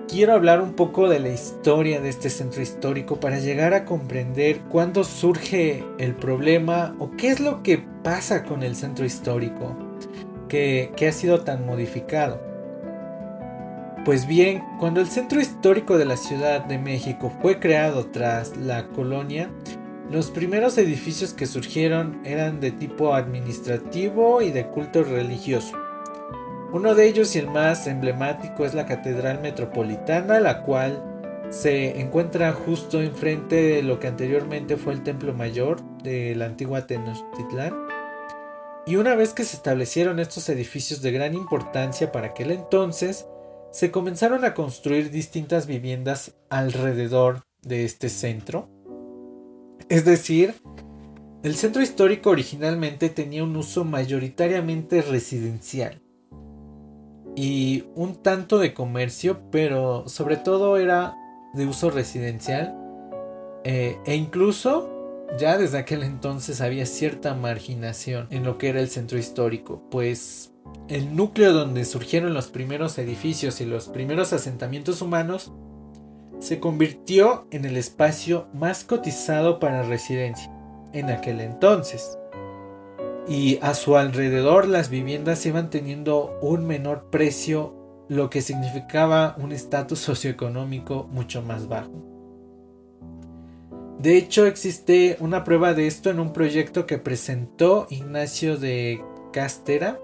quiero 0.06 0.34
hablar 0.34 0.60
un 0.60 0.74
poco 0.74 1.08
de 1.08 1.20
la 1.20 1.30
historia 1.30 2.02
de 2.02 2.10
este 2.10 2.28
centro 2.28 2.60
histórico 2.60 3.18
para 3.18 3.38
llegar 3.38 3.72
a 3.72 3.86
comprender 3.86 4.60
cuándo 4.68 5.04
surge 5.04 5.84
el 5.98 6.14
problema 6.14 6.94
o 6.98 7.12
qué 7.12 7.28
es 7.28 7.40
lo 7.40 7.62
que 7.62 7.82
pasa 8.02 8.44
con 8.44 8.62
el 8.62 8.76
centro 8.76 9.06
histórico 9.06 9.74
que, 10.48 10.92
que 10.96 11.08
ha 11.08 11.12
sido 11.12 11.42
tan 11.44 11.64
modificado. 11.64 12.49
Pues 14.04 14.26
bien, 14.26 14.64
cuando 14.78 15.02
el 15.02 15.08
centro 15.08 15.42
histórico 15.42 15.98
de 15.98 16.06
la 16.06 16.16
Ciudad 16.16 16.64
de 16.64 16.78
México 16.78 17.30
fue 17.42 17.60
creado 17.60 18.06
tras 18.06 18.56
la 18.56 18.88
colonia, 18.88 19.50
los 20.10 20.30
primeros 20.30 20.78
edificios 20.78 21.34
que 21.34 21.46
surgieron 21.46 22.18
eran 22.24 22.60
de 22.60 22.72
tipo 22.72 23.14
administrativo 23.14 24.40
y 24.40 24.52
de 24.52 24.66
culto 24.68 25.04
religioso. 25.04 25.76
Uno 26.72 26.94
de 26.94 27.08
ellos 27.08 27.36
y 27.36 27.40
el 27.40 27.50
más 27.50 27.86
emblemático 27.86 28.64
es 28.64 28.72
la 28.72 28.86
Catedral 28.86 29.42
Metropolitana, 29.42 30.40
la 30.40 30.62
cual 30.62 31.04
se 31.50 32.00
encuentra 32.00 32.52
justo 32.52 33.02
enfrente 33.02 33.56
de 33.56 33.82
lo 33.82 34.00
que 34.00 34.06
anteriormente 34.06 34.78
fue 34.78 34.94
el 34.94 35.02
Templo 35.02 35.34
Mayor 35.34 35.82
de 36.02 36.34
la 36.36 36.46
antigua 36.46 36.86
Tenochtitlán. 36.86 37.74
Y 38.86 38.96
una 38.96 39.14
vez 39.14 39.34
que 39.34 39.44
se 39.44 39.56
establecieron 39.56 40.20
estos 40.20 40.48
edificios 40.48 41.02
de 41.02 41.12
gran 41.12 41.34
importancia 41.34 42.10
para 42.10 42.28
aquel 42.28 42.50
entonces, 42.50 43.26
se 43.70 43.90
comenzaron 43.90 44.44
a 44.44 44.54
construir 44.54 45.10
distintas 45.10 45.66
viviendas 45.66 46.34
alrededor 46.48 47.42
de 47.62 47.84
este 47.84 48.08
centro. 48.08 48.68
Es 49.88 50.04
decir, 50.04 50.54
el 51.42 51.54
centro 51.54 51.82
histórico 51.82 52.30
originalmente 52.30 53.08
tenía 53.08 53.44
un 53.44 53.56
uso 53.56 53.84
mayoritariamente 53.84 55.02
residencial 55.02 56.02
y 57.36 57.84
un 57.94 58.16
tanto 58.16 58.58
de 58.58 58.74
comercio, 58.74 59.40
pero 59.50 60.08
sobre 60.08 60.36
todo 60.36 60.76
era 60.76 61.16
de 61.54 61.66
uso 61.66 61.90
residencial 61.90 62.76
eh, 63.64 63.98
e 64.04 64.14
incluso 64.14 65.26
ya 65.38 65.56
desde 65.58 65.78
aquel 65.78 66.02
entonces 66.02 66.60
había 66.60 66.86
cierta 66.86 67.34
marginación 67.34 68.26
en 68.30 68.44
lo 68.44 68.58
que 68.58 68.68
era 68.68 68.80
el 68.80 68.88
centro 68.88 69.18
histórico, 69.18 69.82
pues 69.90 70.52
el 70.90 71.14
núcleo 71.14 71.52
donde 71.52 71.84
surgieron 71.84 72.34
los 72.34 72.48
primeros 72.48 72.98
edificios 72.98 73.60
y 73.60 73.64
los 73.64 73.88
primeros 73.88 74.32
asentamientos 74.32 75.02
humanos 75.02 75.52
se 76.40 76.58
convirtió 76.58 77.46
en 77.52 77.64
el 77.64 77.76
espacio 77.76 78.48
más 78.52 78.82
cotizado 78.82 79.60
para 79.60 79.82
residencia 79.82 80.50
en 80.92 81.10
aquel 81.10 81.40
entonces. 81.40 82.18
Y 83.28 83.58
a 83.62 83.74
su 83.74 83.96
alrededor 83.96 84.66
las 84.66 84.90
viviendas 84.90 85.46
iban 85.46 85.70
teniendo 85.70 86.36
un 86.42 86.66
menor 86.66 87.10
precio, 87.10 87.76
lo 88.08 88.28
que 88.28 88.42
significaba 88.42 89.36
un 89.38 89.52
estatus 89.52 90.00
socioeconómico 90.00 91.06
mucho 91.12 91.40
más 91.42 91.68
bajo. 91.68 91.92
De 94.00 94.16
hecho, 94.16 94.46
existe 94.46 95.16
una 95.20 95.44
prueba 95.44 95.74
de 95.74 95.86
esto 95.86 96.10
en 96.10 96.18
un 96.18 96.32
proyecto 96.32 96.86
que 96.86 96.98
presentó 96.98 97.86
Ignacio 97.90 98.56
de 98.56 99.04
Castera 99.32 100.00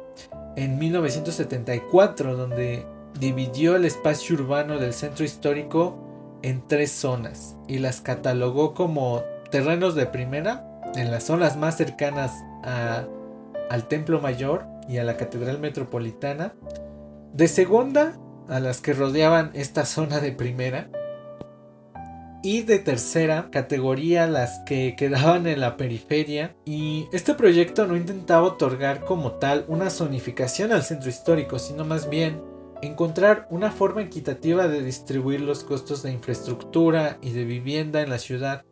en 0.57 0.79
1974, 0.79 2.37
donde 2.37 2.87
dividió 3.19 3.77
el 3.77 3.85
espacio 3.85 4.37
urbano 4.37 4.79
del 4.79 4.93
centro 4.93 5.25
histórico 5.25 5.97
en 6.43 6.67
tres 6.67 6.91
zonas 6.91 7.57
y 7.67 7.79
las 7.79 8.01
catalogó 8.01 8.75
como 8.75 9.23
terrenos 9.51 9.95
de 9.95 10.07
primera 10.07 10.67
en 10.95 11.11
las 11.11 11.25
zonas 11.25 11.57
más 11.57 11.77
cercanas 11.77 12.33
al 12.63 13.89
Templo 13.89 14.21
Mayor 14.21 14.65
y 14.89 14.99
a 14.99 15.05
la 15.05 15.17
Catedral 15.17 15.59
Metropolitana, 15.59 16.55
de 17.33 17.49
segunda 17.49 18.19
a 18.49 18.61
las 18.61 18.81
que 18.81 18.93
rodeaban 18.93 19.51
esta 19.55 19.85
zona 19.85 20.21
de 20.21 20.33
primera 20.33 20.89
y 22.47 22.63
de 22.63 22.79
tercera 22.79 23.49
categoría 23.51 24.29
las 24.29 24.61
que 24.61 24.95
quedaban 24.97 25.49
en 25.49 25.59
la 25.59 25.77
periferia 25.77 26.55
y 26.65 27.09
este 27.11 27.35
proyecto 27.35 27.89
no 27.89 27.97
intentaba 27.97 28.47
otorgar 28.47 29.05
como 29.05 29.33
tal 29.33 29.65
una 29.67 29.91
zonificación 29.91 30.71
al 30.71 30.85
centro 30.85 31.11
histórico, 31.11 31.59
sino 31.59 31.85
más 31.85 32.09
bien 32.09 32.41
encontrar 32.83 33.49
una 33.51 33.73
forma 33.73 34.03
equitativa 34.03 34.69
de 34.69 34.85
distribuir 34.85 35.41
los 35.41 35.65
costos 35.65 36.05
de 36.05 36.13
infraestructura 36.13 37.19
y 37.21 37.33
de 37.33 37.45
vivienda 37.45 38.01
en 38.01 38.11
la 38.11 38.19
ciudad. 38.19 38.65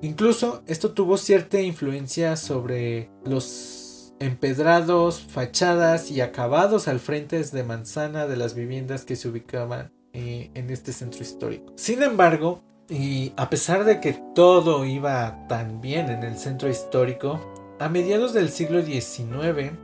Incluso 0.00 0.62
esto 0.68 0.92
tuvo 0.92 1.16
cierta 1.16 1.60
influencia 1.60 2.36
sobre 2.36 3.10
los 3.24 4.14
empedrados, 4.20 5.20
fachadas 5.20 6.12
y 6.12 6.20
acabados 6.20 6.86
al 6.86 7.00
frente 7.00 7.42
de 7.42 7.64
manzana 7.64 8.28
de 8.28 8.36
las 8.36 8.54
viviendas 8.54 9.04
que 9.04 9.16
se 9.16 9.26
ubicaban 9.26 9.97
eh, 10.20 10.50
en 10.54 10.68
este 10.70 10.92
centro 10.92 11.22
histórico. 11.22 11.72
Sin 11.76 12.02
embargo, 12.02 12.60
y 12.88 13.32
a 13.36 13.48
pesar 13.48 13.84
de 13.84 14.00
que 14.00 14.20
todo 14.34 14.84
iba 14.84 15.46
tan 15.46 15.80
bien 15.80 16.10
en 16.10 16.24
el 16.24 16.36
centro 16.36 16.68
histórico, 16.68 17.38
a 17.78 17.88
mediados 17.88 18.32
del 18.32 18.48
siglo 18.48 18.82
XIX, 18.82 19.74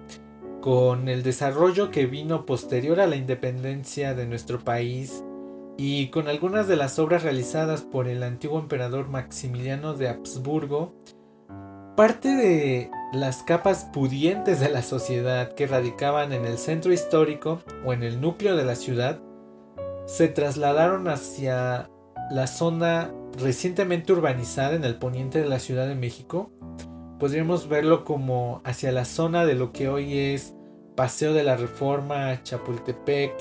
con 0.60 1.08
el 1.08 1.22
desarrollo 1.22 1.92
que 1.92 2.06
vino 2.06 2.46
posterior 2.46 2.98
a 2.98 3.06
la 3.06 3.14
independencia 3.14 4.14
de 4.14 4.26
nuestro 4.26 4.58
país 4.58 5.22
y 5.76 6.08
con 6.08 6.26
algunas 6.26 6.66
de 6.66 6.74
las 6.74 6.98
obras 6.98 7.22
realizadas 7.22 7.82
por 7.82 8.08
el 8.08 8.24
antiguo 8.24 8.58
emperador 8.58 9.06
Maximiliano 9.08 9.94
de 9.94 10.08
Habsburgo, 10.08 10.96
parte 11.96 12.34
de 12.34 12.90
las 13.12 13.44
capas 13.44 13.84
pudientes 13.92 14.58
de 14.58 14.68
la 14.68 14.82
sociedad 14.82 15.52
que 15.54 15.68
radicaban 15.68 16.32
en 16.32 16.44
el 16.44 16.58
centro 16.58 16.92
histórico 16.92 17.60
o 17.86 17.92
en 17.92 18.02
el 18.02 18.20
núcleo 18.20 18.56
de 18.56 18.64
la 18.64 18.74
ciudad 18.74 19.20
se 20.06 20.28
trasladaron 20.28 21.08
hacia 21.08 21.90
la 22.30 22.46
zona 22.46 23.12
recientemente 23.38 24.12
urbanizada 24.12 24.74
en 24.74 24.84
el 24.84 24.96
poniente 24.96 25.40
de 25.40 25.48
la 25.48 25.58
Ciudad 25.58 25.86
de 25.86 25.94
México, 25.94 26.50
podríamos 27.18 27.68
verlo 27.68 28.04
como 28.04 28.60
hacia 28.64 28.92
la 28.92 29.04
zona 29.04 29.44
de 29.44 29.54
lo 29.54 29.72
que 29.72 29.88
hoy 29.88 30.18
es 30.18 30.54
Paseo 30.94 31.32
de 31.32 31.42
la 31.42 31.56
Reforma, 31.56 32.42
Chapultepec, 32.42 33.32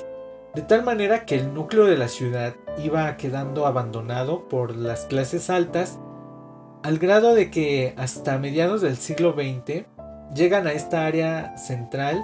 de 0.55 0.61
tal 0.61 0.83
manera 0.83 1.25
que 1.25 1.35
el 1.35 1.53
núcleo 1.53 1.85
de 1.85 1.97
la 1.97 2.07
ciudad 2.07 2.55
iba 2.83 3.15
quedando 3.17 3.65
abandonado 3.65 4.47
por 4.47 4.75
las 4.75 5.05
clases 5.05 5.49
altas, 5.49 5.99
al 6.83 6.99
grado 6.99 7.33
de 7.33 7.49
que 7.49 7.93
hasta 7.97 8.37
mediados 8.37 8.81
del 8.81 8.97
siglo 8.97 9.33
XX 9.33 9.85
llegan 10.35 10.67
a 10.67 10.73
esta 10.73 11.05
área 11.05 11.57
central 11.57 12.23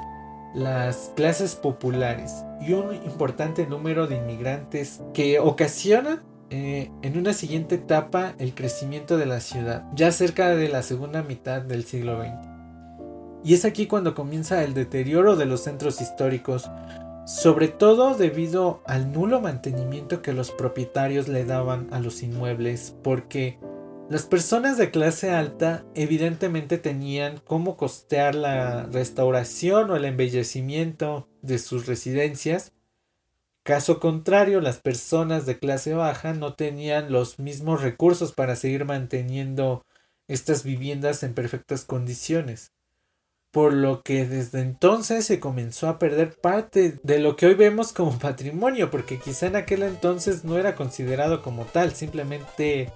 las 0.54 1.12
clases 1.16 1.56
populares 1.56 2.44
y 2.62 2.74
un 2.74 2.94
importante 2.94 3.68
número 3.68 4.08
de 4.08 4.18
inmigrantes 4.18 5.02
que 5.14 5.40
ocasionan 5.40 6.22
eh, 6.50 6.90
en 7.04 7.18
una 7.18 7.34
siguiente 7.34 7.76
etapa 7.76 8.34
el 8.40 8.56
crecimiento 8.56 9.18
de 9.18 9.28
la 9.28 9.40
ciudad, 9.40 9.86
ya 9.94 10.12
cerca 10.12 10.50
de 10.50 10.68
la 10.68 10.82
segunda 10.82 11.22
mitad 11.22 11.62
del 11.62 11.84
siglo 11.84 12.20
XX. 12.20 12.34
Y 13.44 13.54
es 13.54 13.66
aquí 13.66 13.86
cuando 13.86 14.16
comienza 14.16 14.64
el 14.64 14.74
deterioro 14.74 15.36
de 15.36 15.46
los 15.46 15.62
centros 15.62 16.02
históricos, 16.02 16.70
sobre 17.26 17.68
todo 17.68 18.16
debido 18.16 18.82
al 18.88 19.12
nulo 19.12 19.40
mantenimiento 19.40 20.24
que 20.24 20.34
los 20.34 20.52
propietarios 20.52 21.28
le 21.28 21.46
daban 21.46 21.88
a 21.92 22.00
los 22.00 22.24
inmuebles, 22.24 22.96
porque 23.04 23.60
las 24.10 24.26
personas 24.26 24.78
de 24.78 24.90
clase 24.90 25.30
alta 25.30 25.86
evidentemente 25.94 26.80
tenían 26.80 27.40
cómo 27.46 27.78
costear 27.78 28.34
la 28.34 28.88
restauración 28.88 29.92
o 29.92 29.96
el 29.96 30.06
embellecimiento 30.06 31.30
de 31.42 31.60
sus 31.60 31.86
residencias. 31.86 32.74
Caso 33.64 34.00
contrario, 34.00 34.62
las 34.62 34.80
personas 34.80 35.46
de 35.46 35.60
clase 35.60 35.94
baja 35.94 36.34
no 36.34 36.56
tenían 36.56 37.12
los 37.12 37.38
mismos 37.38 37.84
recursos 37.84 38.32
para 38.34 38.56
seguir 38.56 38.86
manteniendo 38.86 39.84
estas 40.28 40.64
viviendas 40.64 41.22
en 41.22 41.36
perfectas 41.36 41.86
condiciones 41.86 42.72
por 43.52 43.74
lo 43.74 44.04
que 44.04 44.26
desde 44.26 44.62
entonces 44.62 45.26
se 45.26 45.40
comenzó 45.40 45.88
a 45.88 45.98
perder 45.98 46.36
parte 46.40 47.00
de 47.02 47.20
lo 47.20 47.36
que 47.36 47.48
hoy 47.48 47.56
vemos 47.56 47.94
como 47.94 48.18
patrimonio, 48.20 48.92
porque 48.92 49.20
quizá 49.20 49.48
en 49.48 49.56
aquel 49.56 49.84
entonces 49.84 50.44
no 50.44 50.58
era 50.58 50.76
considerado 50.76 51.42
como 51.42 51.66
tal, 51.66 51.96
simplemente 51.96 52.92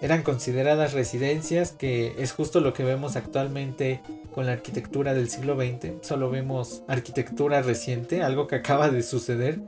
eran 0.00 0.22
consideradas 0.22 0.92
residencias, 0.92 1.72
que 1.72 2.14
es 2.18 2.32
justo 2.32 2.60
lo 2.60 2.72
que 2.74 2.84
vemos 2.84 3.16
actualmente 3.16 4.02
con 4.34 4.46
la 4.46 4.52
arquitectura 4.52 5.14
del 5.14 5.30
siglo 5.30 5.56
XX, 5.56 6.06
solo 6.06 6.30
vemos 6.30 6.82
arquitectura 6.88 7.62
reciente, 7.62 8.22
algo 8.22 8.46
que 8.46 8.56
acaba 8.56 8.90
de 8.90 9.02
suceder, 9.02 9.60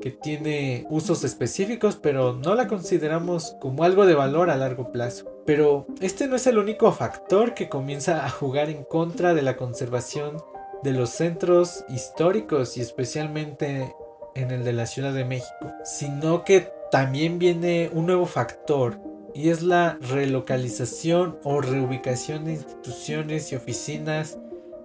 que 0.00 0.10
tiene 0.10 0.86
usos 0.90 1.24
específicos, 1.24 1.96
pero 1.96 2.34
no 2.34 2.54
la 2.54 2.68
consideramos 2.68 3.56
como 3.60 3.84
algo 3.84 4.06
de 4.06 4.14
valor 4.14 4.50
a 4.50 4.56
largo 4.56 4.92
plazo. 4.92 5.26
Pero 5.46 5.86
este 6.00 6.26
no 6.26 6.36
es 6.36 6.46
el 6.46 6.58
único 6.58 6.90
factor 6.92 7.54
que 7.54 7.68
comienza 7.68 8.24
a 8.24 8.30
jugar 8.30 8.70
en 8.70 8.84
contra 8.84 9.34
de 9.34 9.42
la 9.42 9.56
conservación 9.56 10.42
de 10.82 10.92
los 10.92 11.10
centros 11.10 11.84
históricos 11.88 12.76
y 12.76 12.80
especialmente 12.80 13.94
en 14.34 14.50
el 14.50 14.64
de 14.64 14.72
la 14.72 14.86
Ciudad 14.86 15.12
de 15.12 15.24
México, 15.24 15.72
sino 15.84 16.44
que 16.44 16.70
también 16.90 17.38
viene 17.38 17.90
un 17.92 18.06
nuevo 18.06 18.26
factor 18.26 18.98
y 19.34 19.50
es 19.50 19.62
la 19.62 19.98
relocalización 20.00 21.38
o 21.44 21.60
reubicación 21.60 22.44
de 22.44 22.52
instituciones 22.52 23.52
y 23.52 23.56
oficinas 23.56 24.38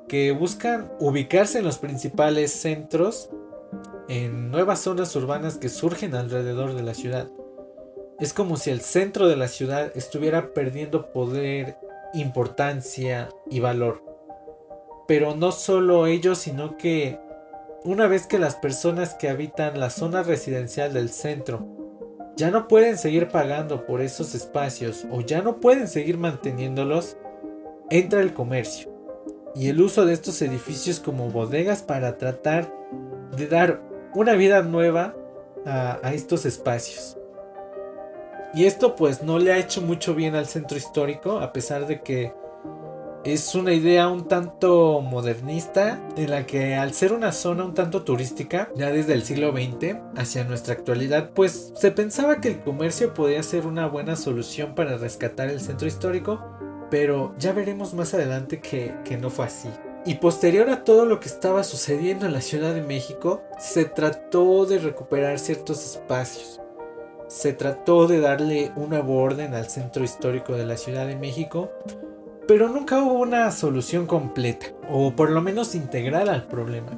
que 0.07 0.31
buscan 0.31 0.91
ubicarse 0.99 1.59
en 1.59 1.65
los 1.65 1.77
principales 1.77 2.51
centros 2.51 3.29
en 4.07 4.51
nuevas 4.51 4.79
zonas 4.79 5.15
urbanas 5.15 5.57
que 5.57 5.69
surgen 5.69 6.15
alrededor 6.15 6.73
de 6.75 6.83
la 6.83 6.93
ciudad. 6.93 7.27
Es 8.19 8.33
como 8.33 8.57
si 8.57 8.69
el 8.69 8.81
centro 8.81 9.27
de 9.27 9.35
la 9.35 9.47
ciudad 9.47 9.91
estuviera 9.95 10.53
perdiendo 10.53 11.11
poder, 11.11 11.77
importancia 12.13 13.29
y 13.49 13.59
valor. 13.59 14.03
Pero 15.07 15.35
no 15.35 15.51
solo 15.51 16.07
ello, 16.07 16.35
sino 16.35 16.77
que 16.77 17.19
una 17.83 18.07
vez 18.07 18.25
que 18.25 18.39
las 18.39 18.55
personas 18.55 19.15
que 19.15 19.29
habitan 19.29 19.79
la 19.79 19.89
zona 19.89 20.23
residencial 20.23 20.93
del 20.93 21.09
centro 21.09 21.67
ya 22.35 22.51
no 22.51 22.67
pueden 22.67 22.97
seguir 22.97 23.29
pagando 23.29 23.85
por 23.85 24.01
esos 24.01 24.35
espacios 24.35 25.05
o 25.11 25.21
ya 25.21 25.41
no 25.41 25.59
pueden 25.59 25.87
seguir 25.87 26.17
manteniéndolos, 26.17 27.17
entra 27.89 28.21
el 28.21 28.33
comercio 28.33 28.91
y 29.55 29.69
el 29.69 29.81
uso 29.81 30.05
de 30.05 30.13
estos 30.13 30.41
edificios 30.41 30.99
como 30.99 31.29
bodegas 31.29 31.81
para 31.81 32.17
tratar 32.17 32.71
de 33.35 33.47
dar 33.47 33.81
una 34.13 34.33
vida 34.33 34.61
nueva 34.61 35.15
a, 35.65 36.13
estos 36.13 36.45
espacios. 36.45 37.17
Y 38.53 38.65
esto 38.65 38.95
pues 38.95 39.23
no 39.23 39.39
le 39.39 39.51
ha 39.51 39.57
hecho 39.57 39.81
mucho 39.81 40.13
bien 40.13 40.35
al 40.35 40.45
centro 40.45 40.77
histórico, 40.77 41.39
a 41.39 41.51
pesar 41.51 41.87
de 41.87 42.01
que 42.01 42.33
es 43.25 43.55
una 43.55 43.73
idea 43.73 44.07
un 44.07 44.27
tanto 44.27 45.01
modernista, 45.01 45.99
en 46.15 46.29
la 46.29 46.45
que 46.45 46.75
al 46.75 46.93
ser 46.93 47.11
una 47.11 47.31
zona 47.31 47.65
un 47.65 47.73
tanto 47.73 48.03
turística, 48.03 48.69
ya 48.75 48.91
desde 48.91 49.13
el 49.13 49.23
siglo 49.23 49.51
XX 49.51 49.97
hacia 50.15 50.43
nuestra 50.43 50.73
actualidad, 50.73 51.31
pues 51.33 51.73
se 51.75 51.89
pensaba 51.89 52.39
que 52.39 52.49
el 52.49 52.59
comercio 52.59 53.15
podía 53.15 53.41
ser 53.41 53.65
una 53.65 53.87
buena 53.87 54.15
solución 54.15 54.75
para 54.75 54.97
rescatar 54.97 55.49
el 55.49 55.59
centro 55.59 55.87
histórico, 55.87 56.39
pero 56.91 57.33
ya 57.39 57.51
veremos 57.51 57.95
más 57.95 58.13
adelante 58.13 58.59
que, 58.59 58.93
que 59.03 59.17
no 59.17 59.31
fue 59.31 59.45
así. 59.45 59.69
Y 60.05 60.15
posterior 60.15 60.69
a 60.69 60.83
todo 60.83 61.07
lo 61.07 61.19
que 61.19 61.27
estaba 61.27 61.63
sucediendo 61.63 62.27
en 62.27 62.33
la 62.33 62.41
Ciudad 62.41 62.75
de 62.75 62.83
México, 62.83 63.41
se 63.57 63.85
trató 63.85 64.67
de 64.67 64.77
recuperar 64.77 65.39
ciertos 65.39 65.83
espacios 65.83 66.61
se 67.27 67.53
trató 67.53 68.07
de 68.07 68.19
darle 68.19 68.71
un 68.75 68.89
nuevo 68.89 69.17
orden 69.17 69.55
al 69.55 69.67
centro 69.67 70.03
histórico 70.03 70.53
de 70.53 70.65
la 70.65 70.77
Ciudad 70.77 71.07
de 71.07 71.15
México, 71.15 71.71
pero 72.47 72.69
nunca 72.69 73.01
hubo 73.01 73.19
una 73.19 73.51
solución 73.51 74.05
completa, 74.05 74.67
o 74.89 75.15
por 75.15 75.31
lo 75.31 75.41
menos 75.41 75.75
integral 75.75 76.29
al 76.29 76.47
problema. 76.47 76.91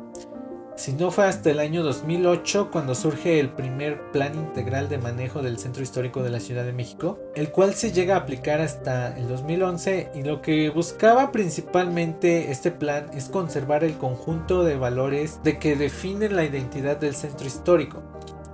Si 0.77 0.93
no 0.93 1.09
fue 1.09 1.25
hasta 1.25 1.49
el 1.49 1.59
año 1.59 1.81
2008 1.81 2.69
cuando 2.71 2.93
surge 2.93 3.39
el 3.39 3.49
primer 3.49 3.99
plan 4.11 4.35
integral 4.35 4.89
de 4.89 4.99
manejo 4.99 5.41
del 5.41 5.57
centro 5.57 5.81
histórico 5.81 6.21
de 6.21 6.29
la 6.29 6.39
Ciudad 6.39 6.65
de 6.65 6.71
México, 6.71 7.19
el 7.33 7.49
cual 7.49 7.73
se 7.73 7.91
llega 7.91 8.13
a 8.13 8.19
aplicar 8.19 8.61
hasta 8.61 9.17
el 9.17 9.27
2011 9.27 10.11
y 10.13 10.21
lo 10.21 10.43
que 10.43 10.69
buscaba 10.69 11.31
principalmente 11.31 12.51
este 12.51 12.69
plan 12.69 13.07
es 13.11 13.27
conservar 13.27 13.83
el 13.83 13.97
conjunto 13.97 14.63
de 14.63 14.77
valores 14.77 15.39
de 15.43 15.57
que 15.57 15.75
definen 15.75 16.35
la 16.35 16.45
identidad 16.45 16.97
del 16.97 17.15
centro 17.15 17.47
histórico, 17.47 18.03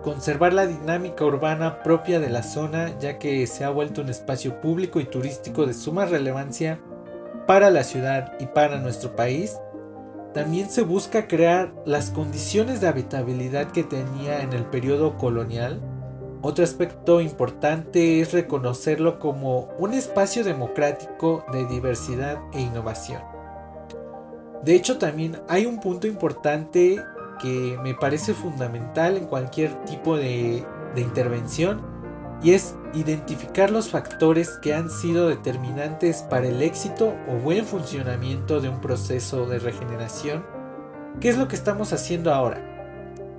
conservar 0.04 0.54
la 0.54 0.68
dinámica 0.68 1.26
urbana 1.26 1.82
propia 1.82 2.20
de 2.20 2.30
la 2.30 2.44
zona 2.44 2.98
ya 3.00 3.18
que 3.18 3.48
se 3.48 3.64
ha 3.64 3.70
vuelto 3.70 4.02
un 4.02 4.10
espacio 4.10 4.60
público 4.62 5.00
y 5.00 5.06
turístico 5.06 5.66
de 5.66 5.74
suma 5.74 6.06
relevancia 6.06 6.80
para 7.48 7.70
la 7.70 7.84
ciudad 7.84 8.34
y 8.40 8.46
para 8.48 8.80
nuestro 8.80 9.16
país, 9.16 9.58
también 10.34 10.70
se 10.70 10.82
busca 10.82 11.28
crear 11.28 11.74
las 11.86 12.10
condiciones 12.10 12.82
de 12.82 12.88
habitabilidad 12.88 13.72
que 13.72 13.84
tenía 13.84 14.42
en 14.42 14.54
el 14.54 14.66
periodo 14.66 15.18
colonial. 15.18 15.82
Otro 16.42 16.64
aspecto 16.64 17.22
importante 17.22 18.20
es 18.20 18.34
reconocerlo 18.34 19.20
como 19.20 19.70
un 19.78 19.94
espacio 19.94 20.44
democrático 20.44 21.46
de 21.54 21.66
diversidad 21.66 22.40
e 22.54 22.62
innovación. 22.62 23.22
De 24.64 24.76
hecho, 24.76 24.98
también 24.98 25.40
hay 25.48 25.66
un 25.66 25.80
punto 25.80 26.08
importante 26.08 26.98
que 27.40 27.78
me 27.84 27.94
parece 27.94 28.34
fundamental 28.34 29.18
en 29.18 29.26
cualquier 29.26 29.74
tipo 29.86 30.18
de, 30.18 30.66
intervención 30.96 31.82
y 32.44 32.52
es 32.52 32.76
identificar 32.94 33.72
los 33.72 33.90
factores 33.90 34.60
que 34.62 34.74
han 34.74 34.92
sido 34.92 35.28
determinantes 35.28 36.22
para 36.22 36.48
el 36.48 36.62
éxito 36.62 37.16
o 37.28 37.38
buen 37.38 37.66
funcionamiento 37.66 38.62
de 38.62 38.70
un 38.70 38.80
proceso 38.80 39.48
de 39.48 39.58
regeneración. 39.60 40.46
¿Qué 41.20 41.30
es 41.30 41.38
lo 41.38 41.48
que 41.48 41.56
estamos 41.56 41.94
haciendo 41.94 42.34
ahora? 42.34 42.62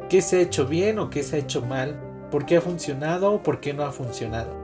¿Qué 0.08 0.20
se 0.20 0.38
ha 0.38 0.40
hecho 0.40 0.66
bien 0.66 0.98
o 0.98 1.10
qué 1.10 1.22
se 1.22 1.36
ha 1.36 1.38
hecho 1.38 1.62
mal? 1.62 2.00
¿Por 2.30 2.44
qué 2.44 2.56
ha 2.56 2.60
funcionado 2.60 3.32
o 3.32 3.42
por 3.42 3.60
qué 3.60 3.72
no 3.72 3.84
ha 3.84 3.92
funcionado? 3.92 4.63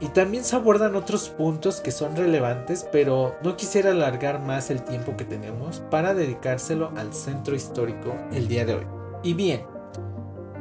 Y 0.00 0.08
también 0.08 0.44
se 0.44 0.54
abordan 0.54 0.94
otros 0.94 1.28
puntos 1.28 1.80
que 1.80 1.90
son 1.90 2.14
relevantes, 2.14 2.86
pero 2.92 3.34
no 3.42 3.56
quisiera 3.56 3.90
alargar 3.90 4.40
más 4.40 4.70
el 4.70 4.82
tiempo 4.82 5.16
que 5.16 5.24
tenemos 5.24 5.82
para 5.90 6.14
dedicárselo 6.14 6.92
al 6.96 7.12
centro 7.12 7.56
histórico 7.56 8.14
el 8.32 8.46
día 8.46 8.64
de 8.64 8.74
hoy. 8.74 8.86
Y 9.24 9.34
bien, 9.34 9.62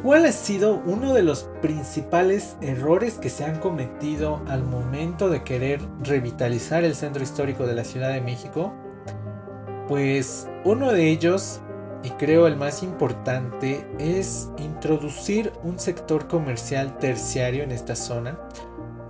¿cuál 0.01 0.25
ha 0.25 0.31
sido 0.31 0.81
uno 0.87 1.13
de 1.13 1.21
los 1.21 1.49
principales 1.61 2.57
errores 2.61 3.19
que 3.19 3.29
se 3.29 3.45
han 3.45 3.59
cometido 3.59 4.41
al 4.47 4.63
momento 4.63 5.29
de 5.29 5.43
querer 5.43 5.81
revitalizar 5.99 6.83
el 6.83 6.95
centro 6.95 7.21
histórico 7.21 7.67
de 7.67 7.75
la 7.75 7.83
Ciudad 7.83 8.11
de 8.11 8.21
México? 8.21 8.73
Pues 9.87 10.49
uno 10.65 10.91
de 10.91 11.09
ellos, 11.09 11.61
y 12.03 12.09
creo 12.11 12.47
el 12.47 12.57
más 12.57 12.81
importante, 12.81 13.87
es 13.99 14.49
introducir 14.57 15.53
un 15.63 15.77
sector 15.77 16.27
comercial 16.27 16.97
terciario 16.97 17.63
en 17.63 17.71
esta 17.71 17.95
zona 17.95 18.39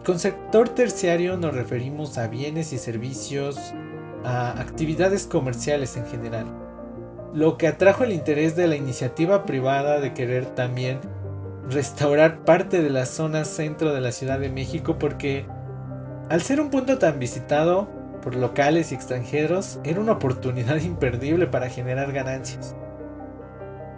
con 0.07 0.19
sector 0.19 0.69
terciario 0.69 1.35
nos 1.35 1.53
referimos 1.53 2.17
a 2.17 2.29
bienes 2.29 2.71
y 2.71 2.77
servicios, 2.77 3.57
a 4.23 4.51
actividades 4.51 5.27
comerciales 5.27 5.97
en 5.97 6.05
general, 6.05 6.45
lo 7.33 7.57
que 7.57 7.67
atrajo 7.67 8.05
el 8.05 8.13
interés 8.13 8.55
de 8.55 8.67
la 8.67 8.77
iniciativa 8.77 9.45
privada 9.45 9.99
de 9.99 10.13
querer 10.13 10.45
también 10.45 11.01
restaurar 11.69 12.45
parte 12.45 12.81
de 12.81 12.89
la 12.89 13.05
zona 13.05 13.43
centro 13.43 13.93
de 13.93 13.99
la 13.99 14.13
Ciudad 14.13 14.39
de 14.39 14.47
México 14.47 14.97
porque 14.97 15.45
al 16.29 16.41
ser 16.41 16.61
un 16.61 16.69
punto 16.69 16.99
tan 16.99 17.19
visitado 17.19 17.89
por 18.21 18.33
locales 18.33 18.93
y 18.93 18.95
extranjeros 18.95 19.81
era 19.83 19.99
una 19.99 20.13
oportunidad 20.13 20.77
imperdible 20.81 21.47
para 21.47 21.67
generar 21.67 22.13
ganancias. 22.13 22.77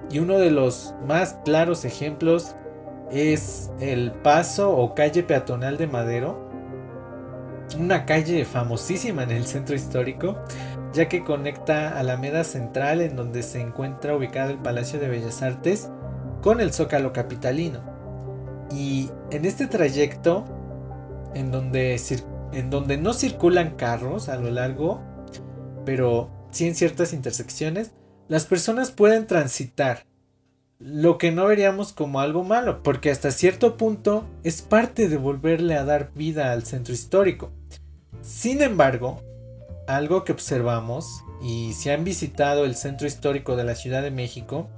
Y 0.10 0.18
uno 0.18 0.40
de 0.40 0.50
los 0.50 0.96
más 1.06 1.38
claros 1.46 1.86
ejemplos 1.86 2.56
es 3.12 3.72
el 3.80 4.12
paso 4.12 4.76
o 4.76 4.94
calle 4.96 5.24
peatonal 5.24 5.78
de 5.78 5.88
Madero, 5.88 6.50
una 7.78 8.06
calle 8.06 8.46
famosísima 8.46 9.24
en 9.24 9.32
el 9.32 9.46
centro 9.46 9.76
histórico, 9.76 10.38
ya 10.94 11.08
que 11.08 11.24
conecta 11.24 12.00
Alameda 12.00 12.44
Central 12.44 13.02
en 13.02 13.16
donde 13.16 13.44
se 13.44 13.62
encuentra 13.62 14.16
ubicado 14.16 14.52
el 14.52 14.58
Palacio 14.58 15.00
de 15.00 15.08
Bellas 15.08 15.42
Artes 15.42 15.90
con 16.42 16.62
el 16.62 16.74
Zócalo 16.74 17.14
Capitalino. 17.14 17.82
Y 18.72 19.10
en 19.32 19.46
este 19.46 19.68
trayecto, 19.68 20.46
en 21.34 21.52
donde, 21.52 22.00
en 22.54 22.70
donde 22.70 22.98
no 22.98 23.14
circulan 23.14 23.76
carros 23.76 24.30
a 24.30 24.36
lo 24.38 24.50
largo, 24.52 25.02
pero 25.86 26.30
sí 26.52 26.68
en 26.68 26.76
ciertas 26.76 27.14
intersecciones, 27.14 27.92
las 28.28 28.46
personas 28.46 28.92
pueden 28.92 29.26
transitar, 29.26 30.06
lo 30.80 31.18
que 31.18 31.32
no 31.32 31.46
veríamos 31.46 31.92
como 31.92 32.22
algo 32.22 32.46
malo, 32.46 32.82
porque 32.84 33.12
hasta 33.12 33.32
cierto 33.32 33.76
punto 33.76 34.26
es 34.44 34.62
parte 34.62 35.10
de 35.10 35.18
volverle 35.18 35.76
a 35.76 35.84
dar 35.84 36.12
vida 36.16 36.54
al 36.54 36.64
centro 36.64 36.94
histórico. 36.94 37.52
Sin 38.22 38.62
embargo, 38.62 39.22
algo 39.88 40.24
que 40.24 40.32
observamos, 40.32 41.24
y 41.42 41.74
si 41.74 41.90
han 41.90 42.06
visitado 42.06 42.64
el 42.64 42.76
centro 42.76 43.08
histórico 43.08 43.58
de 43.58 43.66
la 43.66 43.76
Ciudad 43.76 44.02
de 44.02 44.12
México 44.12 44.70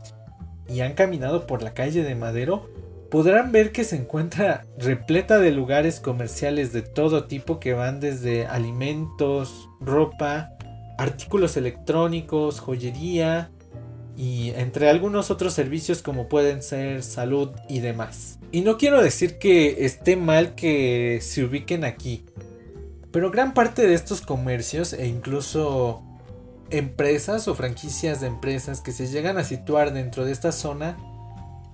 y 0.67 0.81
han 0.81 0.93
caminado 0.93 1.45
por 1.45 1.61
la 1.61 1.75
calle 1.75 2.03
de 2.03 2.15
Madero, 2.15 2.67
podrán 3.11 3.51
ver 3.51 3.71
que 3.71 3.83
se 3.83 3.97
encuentra 3.97 4.65
repleta 4.79 5.37
de 5.37 5.51
lugares 5.51 5.99
comerciales 5.99 6.73
de 6.73 6.81
todo 6.81 7.25
tipo 7.25 7.59
que 7.59 7.73
van 7.73 7.99
desde 7.99 8.47
alimentos, 8.47 9.69
ropa, 9.79 10.53
artículos 10.97 11.57
electrónicos, 11.57 12.59
joyería, 12.59 13.51
y 14.17 14.51
entre 14.51 14.89
algunos 14.89 15.31
otros 15.31 15.53
servicios 15.53 16.01
como 16.01 16.27
pueden 16.27 16.61
ser 16.61 17.03
salud 17.03 17.49
y 17.69 17.79
demás. 17.79 18.39
Y 18.51 18.61
no 18.61 18.77
quiero 18.77 19.01
decir 19.01 19.37
que 19.37 19.85
esté 19.85 20.15
mal 20.15 20.55
que 20.55 21.19
se 21.21 21.43
ubiquen 21.43 21.85
aquí, 21.85 22.25
pero 23.11 23.31
gran 23.31 23.53
parte 23.53 23.87
de 23.87 23.93
estos 23.93 24.21
comercios 24.21 24.93
e 24.93 25.07
incluso 25.07 26.03
empresas 26.69 27.47
o 27.47 27.55
franquicias 27.55 28.21
de 28.21 28.27
empresas 28.27 28.81
que 28.81 28.91
se 28.91 29.07
llegan 29.07 29.37
a 29.37 29.43
situar 29.43 29.93
dentro 29.93 30.25
de 30.25 30.31
esta 30.31 30.51
zona 30.51 30.97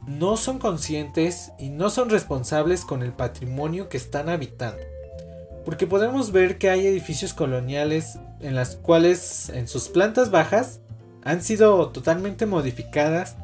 no 0.08 0.38
son 0.38 0.58
conscientes 0.58 1.52
y 1.60 1.70
no 1.70 1.90
son 1.90 2.10
responsables 2.10 2.86
con 2.86 3.04
el 3.04 3.12
patrimonio 3.12 3.90
que 3.90 3.98
están 3.98 4.30
habitando. 4.30 4.82
Porque 5.66 5.86
podemos 5.86 6.32
ver 6.32 6.58
que 6.58 6.70
hay 6.70 6.88
edificios 6.88 7.34
coloniales 7.34 8.18
en 8.40 8.56
las 8.56 8.78
cuales 8.78 9.50
en 9.50 9.68
sus 9.68 9.90
plantas 9.90 10.32
bajas 10.32 10.80
han 11.28 11.44
sido 11.44 11.90
totalmente 11.90 12.46
modificadas 12.46 13.36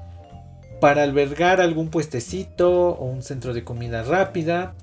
para 0.79 1.03
albergar 1.03 1.59
algún 1.59 1.89
puestecito 1.89 2.91
o 2.91 3.03
un 3.03 3.23
centro 3.23 3.53
de 3.53 3.65
comida 3.65 4.03
rápida. 4.03 4.73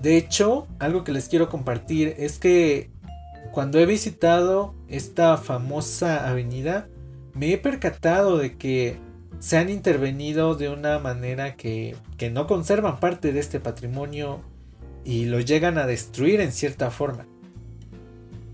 De 0.00 0.16
hecho, 0.16 0.66
algo 0.78 1.04
que 1.04 1.12
les 1.12 1.28
quiero 1.28 1.50
compartir 1.50 2.14
es 2.16 2.38
que 2.38 2.88
cuando 3.50 3.78
he 3.78 3.84
visitado 3.84 4.74
esta 4.88 5.36
famosa 5.36 6.26
avenida, 6.26 6.88
me 7.34 7.52
he 7.52 7.58
percatado 7.58 8.38
de 8.38 8.56
que 8.56 8.96
se 9.38 9.58
han 9.58 9.68
intervenido 9.68 10.54
de 10.54 10.70
una 10.70 10.98
manera 11.00 11.54
que, 11.54 11.96
que 12.16 12.30
no 12.30 12.46
conservan 12.46 12.98
parte 12.98 13.34
de 13.34 13.40
este 13.40 13.60
patrimonio 13.60 14.40
y 15.04 15.26
lo 15.26 15.38
llegan 15.38 15.76
a 15.76 15.86
destruir 15.86 16.40
en 16.40 16.52
cierta 16.52 16.90
forma. 16.90 17.26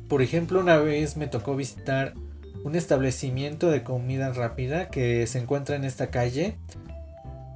Por 0.09 0.21
ejemplo, 0.21 0.59
una 0.59 0.79
vez 0.79 1.17
me 1.17 1.29
tocó 1.29 1.55
visitar 1.55 2.15
un 2.65 2.75
establecimiento 2.75 3.71
de 3.71 3.83
comida 3.83 4.33
rápida 4.33 4.89
que 4.89 5.27
se 5.27 5.39
encuentra 5.39 5.77
en 5.77 5.85
esta 5.85 6.09
calle. 6.09 6.57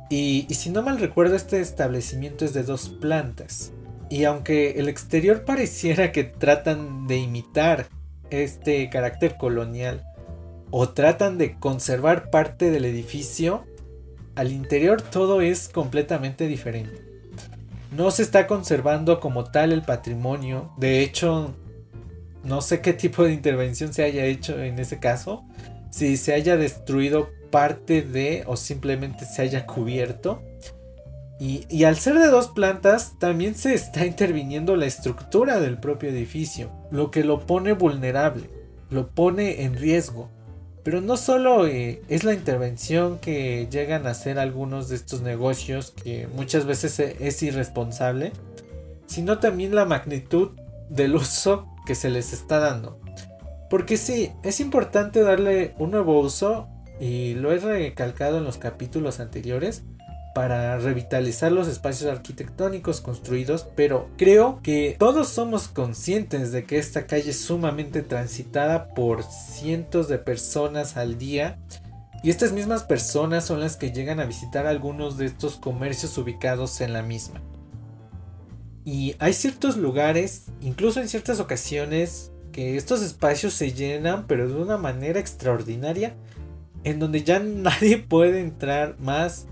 Y, 0.09 0.47
si 0.51 0.71
no 0.71 0.83
mal 0.83 0.99
recuerdo, 1.01 1.37
este 1.37 1.61
establecimiento 1.61 2.45
es 2.45 2.53
de 2.53 2.63
dos 2.63 2.89
plantas. 2.89 3.73
Y 4.11 4.25
aunque 4.25 4.73
el 4.73 4.89
exterior 4.89 5.45
pareciera 5.47 6.13
que 6.13 6.25
tratan 6.25 7.07
de 7.07 7.19
imitar 7.19 7.87
este 8.31 8.89
carácter 8.91 9.37
colonial 9.37 10.03
o 10.71 10.89
tratan 10.89 11.39
de 11.39 11.59
conservar 11.59 12.31
parte 12.31 12.71
del 12.71 12.85
edificio, 12.85 13.65
al 14.35 14.53
interior 14.53 15.03
todo 15.03 15.41
es 15.41 15.69
completamente 15.69 16.47
diferente. 16.47 17.13
No 17.95 18.11
se 18.11 18.23
está 18.23 18.47
conservando 18.47 19.21
como 19.21 19.45
tal 19.45 19.71
el 19.73 19.83
patrimonio, 19.83 20.73
de 20.79 21.03
hecho 21.03 21.55
no 22.45 22.61
sé 22.61 22.81
qué 22.81 22.93
tipo 22.93 23.25
de 23.25 23.33
intervención 23.33 23.93
se 23.93 24.05
haya 24.05 24.25
hecho 24.25 24.61
en 24.61 24.79
ese 24.79 24.99
caso. 24.99 25.45
Si 25.91 26.17
se 26.17 26.35
haya 26.35 26.57
destruido 26.57 27.29
parte 27.51 28.03
de 28.03 28.43
o 28.47 28.57
simplemente 28.57 29.25
se 29.25 29.43
haya 29.43 29.67
cubierto. 29.67 30.43
Y, 31.39 31.83
al 31.83 31.97
ser 31.97 32.21
de 32.21 32.29
dos 32.29 32.49
plantas, 32.49 33.19
también 33.19 33.57
se 33.57 33.75
está 33.75 34.07
interviniendo 34.07 34.77
la 34.77 34.87
estructura 34.87 35.59
del 35.59 35.77
propio 35.77 36.09
edificio, 36.11 36.71
lo 36.93 37.11
que 37.11 37.25
lo 37.25 37.47
pone 37.47 37.73
vulnerable, 37.73 38.49
lo 38.91 39.09
pone 39.09 39.63
en 39.65 39.75
riesgo. 39.75 40.31
Pero 40.85 41.01
no 41.01 41.17
solo 41.17 41.67
eh, 41.67 42.01
es 42.09 42.23
la 42.23 42.33
intervención 42.33 43.19
que 43.19 43.67
llegan 43.73 44.07
a 44.07 44.11
hacer 44.11 44.39
algunos 44.39 44.89
de 44.89 44.95
estos 44.95 45.21
negocios, 45.23 45.91
que 45.91 46.29
muchas 46.37 46.65
veces 46.65 47.01
es 47.01 47.43
irresponsable, 47.43 48.31
sino 49.07 49.39
también 49.41 49.75
la 49.75 49.85
magnitud 49.85 50.51
del 50.91 51.17
uso 51.17 51.72
que 51.87 51.95
se 51.95 52.11
les 52.11 52.33
está 52.33 52.59
dando. 52.59 53.01
Porque 53.71 53.97
sí, 53.97 54.33
es 54.43 54.61
importante 54.61 55.23
darle 55.23 55.75
un 55.79 55.91
nuevo 55.91 56.21
uso 56.21 56.69
y 57.01 57.35
lo 57.35 57.53
he 57.53 57.59
recalcado 57.59 58.39
en 58.39 58.45
los 58.45 58.59
capítulos 58.59 59.19
anteriores 59.19 59.83
para 60.35 60.79
revitalizar 60.79 61.53
los 61.53 61.69
espacios 61.69 62.11
arquitectónicos 62.11 63.01
construidos, 63.01 63.67
pero 63.77 64.09
creo 64.17 64.61
que 64.63 64.97
todos 64.99 65.29
somos 65.29 65.69
conscientes 65.69 66.53
de 66.53 66.65
que 66.65 66.79
esta 66.79 67.07
calle 67.07 67.31
es 67.31 67.41
sumamente 67.41 68.03
transitada 68.03 68.95
por 68.95 69.23
cientos 69.25 70.09
de 70.09 70.19
personas 70.19 70.97
al 70.97 71.19
día 71.19 71.59
y 72.23 72.31
estas 72.31 72.53
mismas 72.53 72.85
personas 72.85 73.45
son 73.45 73.61
las 73.61 73.77
que 73.77 73.91
llegan 73.91 74.21
a 74.21 74.25
visitar 74.25 74.67
algunos 74.67 75.19
de 75.19 75.27
estos 75.27 75.57
comercios 75.57 76.17
ubicados 76.19 76.81
en 76.81 76.93
la 76.93 77.03
misma. 77.03 77.41
Y 78.85 79.15
hay 79.19 79.33
ciertos 79.33 79.77
lugares, 79.77 80.47
incluso 80.61 81.01
en 81.01 81.09
ciertas 81.09 81.39
ocasiones, 81.41 82.33
que 82.51 82.77
estos 82.77 83.03
espacios 83.03 83.55
se 83.55 83.73
llenan, 83.73 84.27
pero 84.27 84.49
de 84.49 84.55
una 84.55 84.77
manera 84.77 85.21
extraordinaria, 85.21 86.15
en 86.85 86.99
donde 86.99 87.23
ya 87.23 87.39
nadie 87.45 87.99
puede 87.99 88.41
entrar 88.41 88.97
más, 88.99 89.47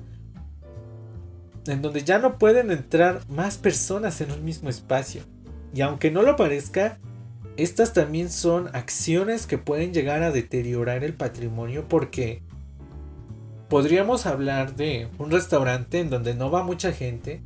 en 1.67 1.83
donde 1.83 2.03
ya 2.03 2.19
no 2.19 2.39
pueden 2.39 2.71
entrar 2.71 3.21
más 3.29 3.59
personas 3.59 4.21
en 4.21 4.33
un 4.33 4.45
mismo 4.45 4.69
espacio. 4.69 5.23
Y 5.73 5.83
aunque 5.83 6.11
no 6.11 6.23
lo 6.23 6.37
parezca, 6.37 6.99
estas 7.57 7.93
también 7.93 8.31
son 8.31 8.69
acciones 8.75 9.47
que 9.47 9.59
pueden 9.59 9.93
llegar 9.93 10.23
a 10.23 10.33
deteriorar 10.33 11.05
el 11.05 11.15
patrimonio 11.15 11.87
porque 11.89 12.43
podríamos 13.69 14.27
hablar 14.27 14.75
de 14.75 15.09
un 15.19 15.31
restaurante 15.31 16.01
en 16.01 16.11
donde 16.11 16.35
no 16.35 16.51
va 16.51 16.65
mucha 16.65 16.93
gente, 16.93 17.43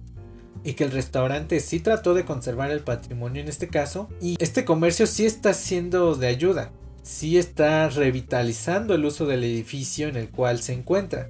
y 0.64 0.72
que 0.72 0.84
el 0.84 0.90
restaurante 0.90 1.60
sí 1.60 1.78
trató 1.78 2.14
de 2.14 2.24
conservar 2.24 2.70
el 2.70 2.80
patrimonio 2.80 3.42
en 3.42 3.48
este 3.48 3.68
caso 3.68 4.08
y 4.20 4.36
este 4.40 4.64
comercio 4.64 5.06
sí 5.06 5.26
está 5.26 5.52
siendo 5.52 6.14
de 6.14 6.26
ayuda, 6.26 6.70
sí 7.02 7.38
está 7.38 7.88
revitalizando 7.90 8.94
el 8.94 9.04
uso 9.04 9.26
del 9.26 9.44
edificio 9.44 10.08
en 10.08 10.16
el 10.16 10.30
cual 10.30 10.62
se 10.62 10.72
encuentra. 10.72 11.28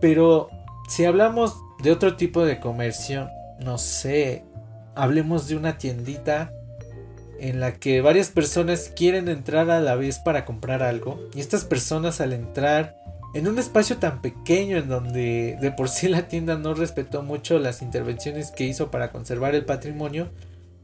Pero 0.00 0.48
si 0.88 1.04
hablamos 1.04 1.54
de 1.82 1.92
otro 1.92 2.16
tipo 2.16 2.44
de 2.44 2.58
comercio, 2.58 3.28
no 3.60 3.76
sé, 3.76 4.44
hablemos 4.94 5.48
de 5.48 5.56
una 5.56 5.78
tiendita 5.78 6.52
en 7.38 7.60
la 7.60 7.74
que 7.74 8.00
varias 8.00 8.30
personas 8.30 8.90
quieren 8.94 9.28
entrar 9.28 9.70
a 9.70 9.80
la 9.80 9.94
vez 9.94 10.18
para 10.18 10.46
comprar 10.46 10.82
algo 10.82 11.20
y 11.34 11.40
estas 11.40 11.64
personas 11.64 12.22
al 12.22 12.32
entrar 12.32 12.96
en 13.36 13.46
un 13.48 13.58
espacio 13.58 13.98
tan 13.98 14.22
pequeño 14.22 14.78
en 14.78 14.88
donde 14.88 15.58
de 15.60 15.70
por 15.70 15.90
sí 15.90 16.08
la 16.08 16.26
tienda 16.26 16.56
no 16.56 16.72
respetó 16.72 17.22
mucho 17.22 17.58
las 17.58 17.82
intervenciones 17.82 18.50
que 18.50 18.64
hizo 18.64 18.90
para 18.90 19.12
conservar 19.12 19.54
el 19.54 19.66
patrimonio, 19.66 20.30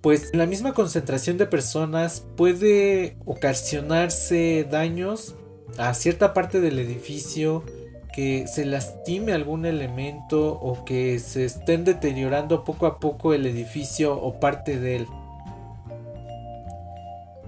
pues 0.02 0.28
la 0.34 0.44
misma 0.44 0.74
concentración 0.74 1.38
de 1.38 1.46
personas 1.46 2.26
puede 2.36 3.16
ocasionarse 3.24 4.66
daños 4.70 5.34
a 5.78 5.94
cierta 5.94 6.34
parte 6.34 6.60
del 6.60 6.78
edificio, 6.78 7.64
que 8.12 8.46
se 8.46 8.66
lastime 8.66 9.32
algún 9.32 9.64
elemento 9.64 10.52
o 10.52 10.84
que 10.84 11.20
se 11.20 11.46
estén 11.46 11.84
deteriorando 11.84 12.64
poco 12.64 12.84
a 12.84 13.00
poco 13.00 13.32
el 13.32 13.46
edificio 13.46 14.14
o 14.14 14.40
parte 14.40 14.78
de 14.78 14.96
él. 14.96 15.06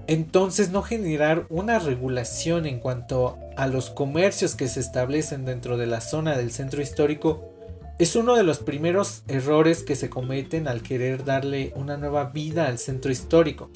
Entonces 0.07 0.71
no 0.71 0.81
generar 0.81 1.45
una 1.49 1.77
regulación 1.77 2.65
en 2.65 2.79
cuanto 2.79 3.37
a 3.57 3.67
los 3.67 3.89
comercios 3.89 4.55
que 4.55 4.67
se 4.67 4.79
establecen 4.79 5.45
dentro 5.45 5.77
de 5.77 5.87
la 5.87 6.01
zona 6.01 6.37
del 6.37 6.51
centro 6.51 6.81
histórico 6.81 7.51
es 7.97 8.15
uno 8.15 8.35
de 8.35 8.43
los 8.43 8.59
primeros 8.59 9.23
errores 9.27 9.83
que 9.83 9.95
se 9.95 10.09
cometen 10.09 10.67
al 10.67 10.81
querer 10.81 11.23
darle 11.23 11.71
una 11.75 11.95
nueva 11.95 12.25
vida 12.25 12.67
al 12.67 12.77
centro 12.77 13.11
histórico. 13.11 13.69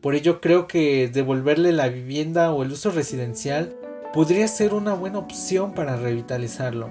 Por 0.00 0.16
ello 0.16 0.40
creo 0.40 0.66
que 0.66 1.08
devolverle 1.08 1.70
la 1.70 1.88
vivienda 1.88 2.52
o 2.52 2.64
el 2.64 2.72
uso 2.72 2.90
residencial 2.90 3.76
podría 4.12 4.48
ser 4.48 4.74
una 4.74 4.94
buena 4.94 5.20
opción 5.20 5.74
para 5.74 5.96
revitalizarlo. 5.96 6.90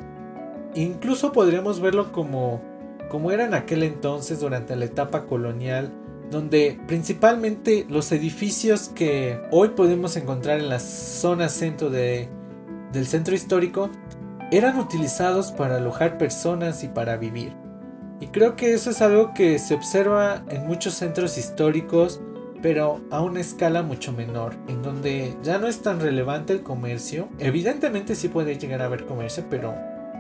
Incluso 0.74 1.34
podríamos 1.34 1.82
verlo 1.82 2.14
como, 2.14 2.62
como 3.10 3.32
era 3.32 3.44
en 3.44 3.54
aquel 3.54 3.84
entonces 3.84 4.40
durante 4.40 4.78
la 4.78 4.86
etapa 4.86 5.26
colonial 5.26 5.92
donde 6.32 6.80
principalmente 6.88 7.86
los 7.90 8.12
edificios 8.12 8.90
que 8.90 9.40
hoy 9.52 9.70
podemos 9.70 10.16
encontrar 10.16 10.60
en 10.60 10.70
la 10.70 10.80
zona 10.80 11.50
centro 11.50 11.90
del 11.90 12.28
centro 13.06 13.36
histórico 13.36 13.90
eran 14.52 14.80
utilizados 14.80 15.52
para 15.52 15.78
alojar 15.78 16.18
personas 16.18 16.84
y 16.84 16.88
para 16.88 17.18
vivir. 17.18 17.54
Y 18.20 18.28
creo 18.28 18.56
que 18.56 18.74
eso 18.74 18.90
es 18.90 19.02
algo 19.02 19.34
que 19.34 19.60
se 19.60 19.74
observa 19.74 20.44
en 20.50 20.66
muchos 20.66 20.96
centros 20.96 21.38
históricos 21.38 22.22
pero 22.62 23.02
a 23.10 23.22
una 23.22 23.40
escala 23.40 23.82
mucho 23.82 24.14
menor, 24.14 24.56
en 24.68 24.82
donde 24.82 25.36
ya 25.44 25.58
no 25.58 25.68
es 25.68 25.82
tan 25.82 26.00
relevante 26.00 26.54
el 26.54 26.62
comercio. 26.62 27.30
Evidentemente 27.40 28.16
sí 28.16 28.28
puede 28.28 28.58
llegar 28.58 28.82
a 28.82 28.86
haber 28.86 29.06
comercio, 29.06 29.46
pero 29.50 29.74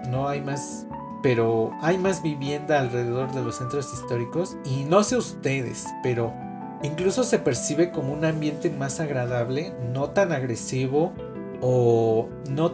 no 0.09 0.27
hay 0.27 0.41
más 0.41 0.87
pero 1.21 1.71
hay 1.81 1.97
más 1.97 2.23
vivienda 2.23 2.79
alrededor 2.79 3.31
de 3.31 3.43
los 3.43 3.57
centros 3.57 3.93
históricos 3.93 4.57
y 4.65 4.83
no 4.83 5.03
sé 5.03 5.17
ustedes, 5.17 5.85
pero 6.03 6.33
incluso 6.83 7.23
se 7.23 7.39
percibe 7.39 7.91
como 7.91 8.13
un 8.13 8.25
ambiente 8.25 8.69
más 8.69 8.99
agradable, 8.99 9.73
no 9.93 10.09
tan 10.09 10.31
agresivo 10.31 11.13
o 11.61 12.29
no 12.49 12.71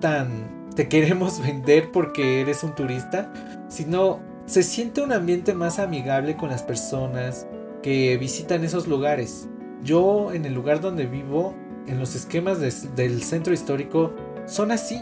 tan 0.00 0.58
te 0.78 0.88
queremos 0.88 1.40
vender 1.42 1.90
porque 1.90 2.40
eres 2.40 2.62
un 2.62 2.74
turista, 2.74 3.32
sino 3.68 4.20
se 4.46 4.62
siente 4.62 5.02
un 5.02 5.12
ambiente 5.12 5.52
más 5.52 5.78
amigable 5.78 6.36
con 6.36 6.50
las 6.50 6.62
personas 6.62 7.48
que 7.82 8.16
visitan 8.16 8.64
esos 8.64 8.86
lugares. 8.86 9.48
Yo 9.82 10.32
en 10.32 10.44
el 10.44 10.54
lugar 10.54 10.80
donde 10.80 11.06
vivo, 11.06 11.54
en 11.86 11.98
los 11.98 12.14
esquemas 12.14 12.60
del 12.60 13.22
centro 13.22 13.52
histórico, 13.52 14.14
son 14.46 14.70
así. 14.70 15.00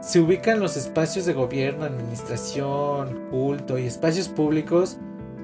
Se 0.00 0.20
ubican 0.20 0.60
los 0.60 0.76
espacios 0.76 1.26
de 1.26 1.32
gobierno, 1.32 1.84
administración, 1.84 3.26
culto 3.30 3.78
y 3.78 3.86
espacios 3.86 4.28
públicos 4.28 4.96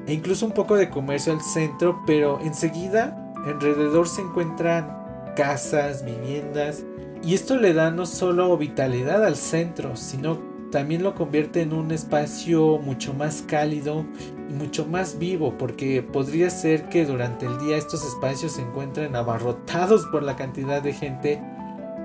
e 0.07 0.13
incluso 0.13 0.47
un 0.47 0.53
poco 0.53 0.77
de 0.77 0.91
comercio 0.91 1.33
al 1.33 1.43
centro, 1.43 2.03
pero 2.07 2.39
enseguida 2.41 3.33
alrededor 3.45 4.09
se 4.09 4.23
encuentran 4.23 4.97
casas, 5.35 6.05
viviendas 6.05 6.85
y 7.23 7.35
esto 7.35 7.57
le 7.57 7.73
da 7.75 7.91
no 7.91 8.07
solo 8.07 8.57
vitalidad 8.57 9.25
al 9.25 9.37
centro, 9.37 9.97
sino 9.97 10.39
también 10.71 11.03
lo 11.03 11.15
convierte 11.15 11.63
en 11.63 11.73
un 11.73 11.91
espacio 11.91 12.79
mucho 12.79 13.15
más 13.15 13.43
cálido 13.43 14.05
y 14.51 14.53
mucho 14.53 14.87
más 14.87 15.19
vivo, 15.19 15.57
porque 15.57 16.03
podría 16.03 16.51
ser 16.51 16.89
que 16.89 17.07
durante 17.07 17.47
el 17.47 17.59
día 17.59 17.77
estos 17.77 18.05
espacios 18.05 18.53
se 18.53 18.63
encuentren 18.63 19.17
abarrotados 19.17 20.05
por 20.07 20.23
la 20.23 20.37
cantidad 20.37 20.83
de 20.83 20.93
gente 20.93 21.43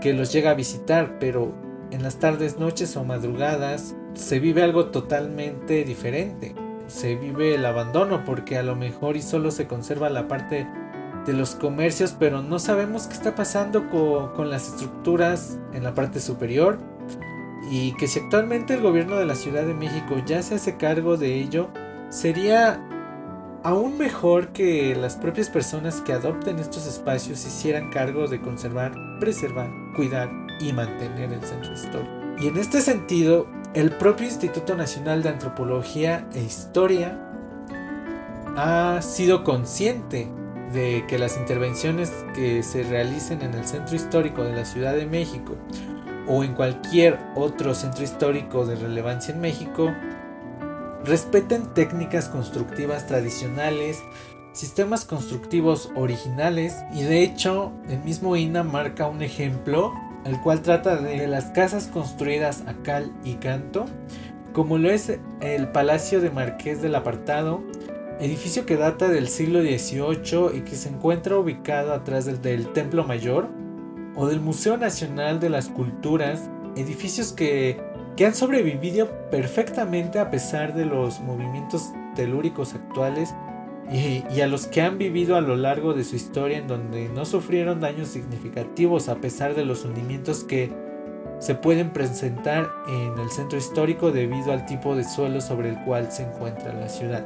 que 0.01 0.13
los 0.13 0.31
llega 0.31 0.51
a 0.51 0.55
visitar, 0.55 1.17
pero 1.19 1.68
en 1.91 2.03
las 2.03 2.17
tardes, 2.17 2.59
noches 2.59 2.95
o 2.97 3.03
madrugadas 3.03 3.95
se 4.13 4.39
vive 4.39 4.63
algo 4.63 4.87
totalmente 4.87 5.83
diferente. 5.83 6.55
Se 6.87 7.15
vive 7.15 7.55
el 7.55 7.65
abandono 7.65 8.23
porque 8.25 8.57
a 8.57 8.63
lo 8.63 8.75
mejor 8.75 9.17
y 9.17 9.21
solo 9.21 9.51
se 9.51 9.67
conserva 9.67 10.09
la 10.09 10.27
parte 10.27 10.67
de 11.25 11.33
los 11.33 11.55
comercios, 11.55 12.15
pero 12.17 12.41
no 12.41 12.59
sabemos 12.59 13.07
qué 13.07 13.13
está 13.13 13.35
pasando 13.35 13.89
con, 13.89 14.49
las 14.49 14.67
estructuras 14.67 15.59
en 15.73 15.83
la 15.83 15.93
parte 15.93 16.19
superior. 16.19 16.79
Y 17.71 17.95
que 17.97 18.07
si 18.07 18.19
actualmente 18.19 18.73
el 18.73 18.81
gobierno 18.81 19.17
de 19.17 19.25
la 19.25 19.35
Ciudad 19.35 19.65
de 19.65 19.73
México 19.73 20.15
ya 20.25 20.41
se 20.41 20.55
hace 20.55 20.77
cargo 20.77 21.17
de 21.17 21.35
ello, 21.35 21.69
sería 22.09 22.83
aún 23.63 23.97
mejor 23.97 24.49
que 24.49 24.95
las 24.95 25.17
propias 25.17 25.49
personas 25.49 26.01
que 26.01 26.13
adopten 26.13 26.57
estos 26.57 26.87
espacios 26.87 27.45
hicieran 27.45 27.91
cargo 27.91 28.27
de 28.27 28.41
conservar, 28.41 28.93
preservar, 29.19 29.69
cuidar 29.95 30.48
y 30.59 30.73
mantener 30.73 31.33
el 31.33 31.41
centro 31.43 31.73
histórico. 31.73 32.11
Y 32.39 32.47
en 32.47 32.57
este 32.57 32.81
sentido, 32.81 33.47
el 33.73 33.91
propio 33.91 34.25
Instituto 34.25 34.75
Nacional 34.75 35.21
de 35.23 35.29
Antropología 35.29 36.27
e 36.33 36.41
Historia 36.41 37.19
ha 38.55 39.01
sido 39.01 39.43
consciente 39.43 40.27
de 40.73 41.05
que 41.07 41.17
las 41.17 41.37
intervenciones 41.37 42.11
que 42.33 42.63
se 42.63 42.83
realicen 42.83 43.41
en 43.41 43.53
el 43.53 43.65
centro 43.65 43.95
histórico 43.95 44.43
de 44.43 44.53
la 44.53 44.65
Ciudad 44.65 44.93
de 44.93 45.05
México 45.05 45.55
o 46.27 46.43
en 46.43 46.53
cualquier 46.53 47.19
otro 47.35 47.73
centro 47.73 48.03
histórico 48.03 48.65
de 48.65 48.75
relevancia 48.75 49.33
en 49.33 49.41
México 49.41 49.93
respeten 51.03 51.73
técnicas 51.73 52.29
constructivas 52.29 53.07
tradicionales, 53.07 54.03
sistemas 54.53 55.05
constructivos 55.05 55.91
originales 55.95 56.75
y 56.93 57.03
de 57.03 57.23
hecho 57.23 57.71
el 57.87 57.99
mismo 58.03 58.35
INA 58.35 58.63
marca 58.63 59.07
un 59.07 59.21
ejemplo 59.21 59.93
el 60.25 60.39
cual 60.41 60.61
trata 60.61 60.97
de 60.97 61.27
las 61.27 61.45
casas 61.45 61.87
construidas 61.87 62.63
a 62.67 62.73
cal 62.83 63.11
y 63.23 63.35
canto, 63.35 63.85
como 64.53 64.77
lo 64.77 64.89
es 64.89 65.19
el 65.41 65.67
Palacio 65.69 66.21
de 66.21 66.31
Marqués 66.31 66.81
del 66.81 66.95
Apartado, 66.95 67.63
edificio 68.19 68.65
que 68.65 68.75
data 68.75 69.07
del 69.07 69.29
siglo 69.29 69.61
XVIII 69.61 70.57
y 70.57 70.61
que 70.61 70.75
se 70.75 70.89
encuentra 70.89 71.37
ubicado 71.37 71.93
atrás 71.93 72.25
del, 72.25 72.73
Templo 72.73 73.03
Mayor, 73.03 73.47
o 74.15 74.27
del 74.27 74.41
Museo 74.41 74.77
Nacional 74.77 75.39
de 75.39 75.49
las 75.49 75.69
Culturas, 75.69 76.49
edificios 76.75 77.31
que, 77.31 77.87
han 78.19 78.35
sobrevivido 78.35 79.09
perfectamente 79.31 80.19
a 80.19 80.29
pesar 80.29 80.73
de 80.73 80.83
los 80.83 81.21
movimientos 81.21 81.93
telúricos 82.15 82.73
actuales 82.73 83.33
y, 83.91 84.41
a 84.41 84.47
los 84.47 84.67
que 84.67 84.81
han 84.81 84.97
vivido 84.97 85.35
a 85.35 85.41
lo 85.41 85.55
largo 85.55 85.93
de 85.93 86.03
su 86.03 86.15
historia 86.15 86.57
en 86.57 86.67
donde 86.67 87.09
no 87.09 87.25
sufrieron 87.25 87.79
daños 87.79 88.09
significativos 88.09 89.09
a 89.09 89.15
pesar 89.15 89.55
de 89.55 89.65
los 89.65 89.83
hundimientos 89.83 90.43
que 90.43 90.71
se 91.39 91.55
pueden 91.55 91.91
presentar 91.91 92.69
en 92.87 93.17
el 93.17 93.29
centro 93.31 93.57
histórico 93.57 94.11
debido 94.11 94.51
al 94.51 94.65
tipo 94.65 94.95
de 94.95 95.03
suelo 95.03 95.41
sobre 95.41 95.69
el 95.69 95.83
cual 95.85 96.11
se 96.11 96.23
encuentra 96.23 96.73
la 96.73 96.89
ciudad. 96.89 97.25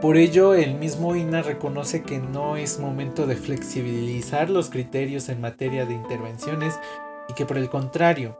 Por 0.00 0.16
ello, 0.16 0.54
el 0.54 0.76
mismo 0.76 1.16
INA 1.16 1.42
reconoce 1.42 2.02
que 2.02 2.18
no 2.18 2.56
es 2.56 2.78
momento 2.78 3.26
de 3.26 3.36
flexibilizar 3.36 4.48
los 4.50 4.70
criterios 4.70 5.28
en 5.28 5.40
materia 5.40 5.84
de 5.84 5.94
intervenciones 5.94 6.78
y 7.28 7.34
que 7.34 7.46
por 7.46 7.58
el 7.58 7.68
contrario, 7.68 8.38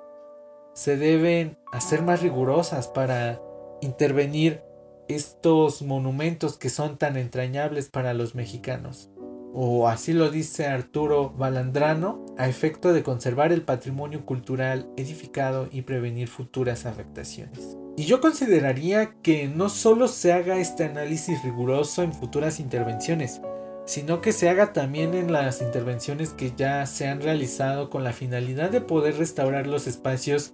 se 0.75 0.97
deben 0.97 1.59
hacer 1.73 2.03
más 2.03 2.21
rigurosas 2.23 2.89
para 2.89 3.41
intervenir 3.81 4.63
estos 5.09 5.83
monumentos 5.83 6.59
que 6.59 6.69
son 6.69 6.99
tan 6.99 7.17
entrañables 7.17 7.89
para 7.89 8.15
los 8.15 8.35
mexicanos. 8.35 9.11
O 9.59 9.89
así 9.89 10.13
lo 10.13 10.31
dice 10.31 10.67
Arturo 10.67 11.31
Balandrano, 11.31 12.27
a 12.37 12.47
efecto 12.47 12.93
de 12.93 13.03
conservar 13.03 13.53
el 13.53 13.63
patrimonio 13.63 14.27
cultural 14.27 14.91
edificado 14.97 15.69
y 15.73 15.83
prevenir 15.83 16.29
futuras 16.29 16.85
afectaciones. 16.85 17.79
Y 17.97 18.05
yo 18.05 18.21
consideraría 18.21 19.15
que 19.23 19.49
no 19.49 19.71
solo 19.71 20.09
se 20.09 20.35
haga 20.35 20.59
este 20.59 20.85
análisis 20.85 21.43
riguroso 21.43 22.03
en 22.03 22.13
futuras 22.13 22.61
intervenciones, 22.61 23.41
sino 23.87 24.21
que 24.21 24.33
se 24.33 24.51
haga 24.51 24.75
también 24.75 25.15
en 25.15 25.33
las 25.33 25.63
intervenciones 25.63 26.35
que 26.35 26.53
ya 26.55 26.85
se 26.85 27.09
han 27.09 27.23
realizado 27.23 27.89
con 27.89 28.05
la 28.05 28.13
finalidad 28.13 28.69
de 28.69 28.83
poder 28.83 29.17
restaurar 29.17 29.67
los 29.67 29.87
espacios 29.87 30.53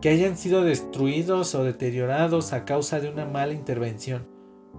que 0.00 0.08
hayan 0.08 0.36
sido 0.36 0.64
destruidos 0.64 1.54
o 1.54 1.64
deteriorados 1.64 2.52
a 2.52 2.64
causa 2.64 3.00
de 3.00 3.08
una 3.08 3.26
mala 3.26 3.52
intervención. 3.52 4.26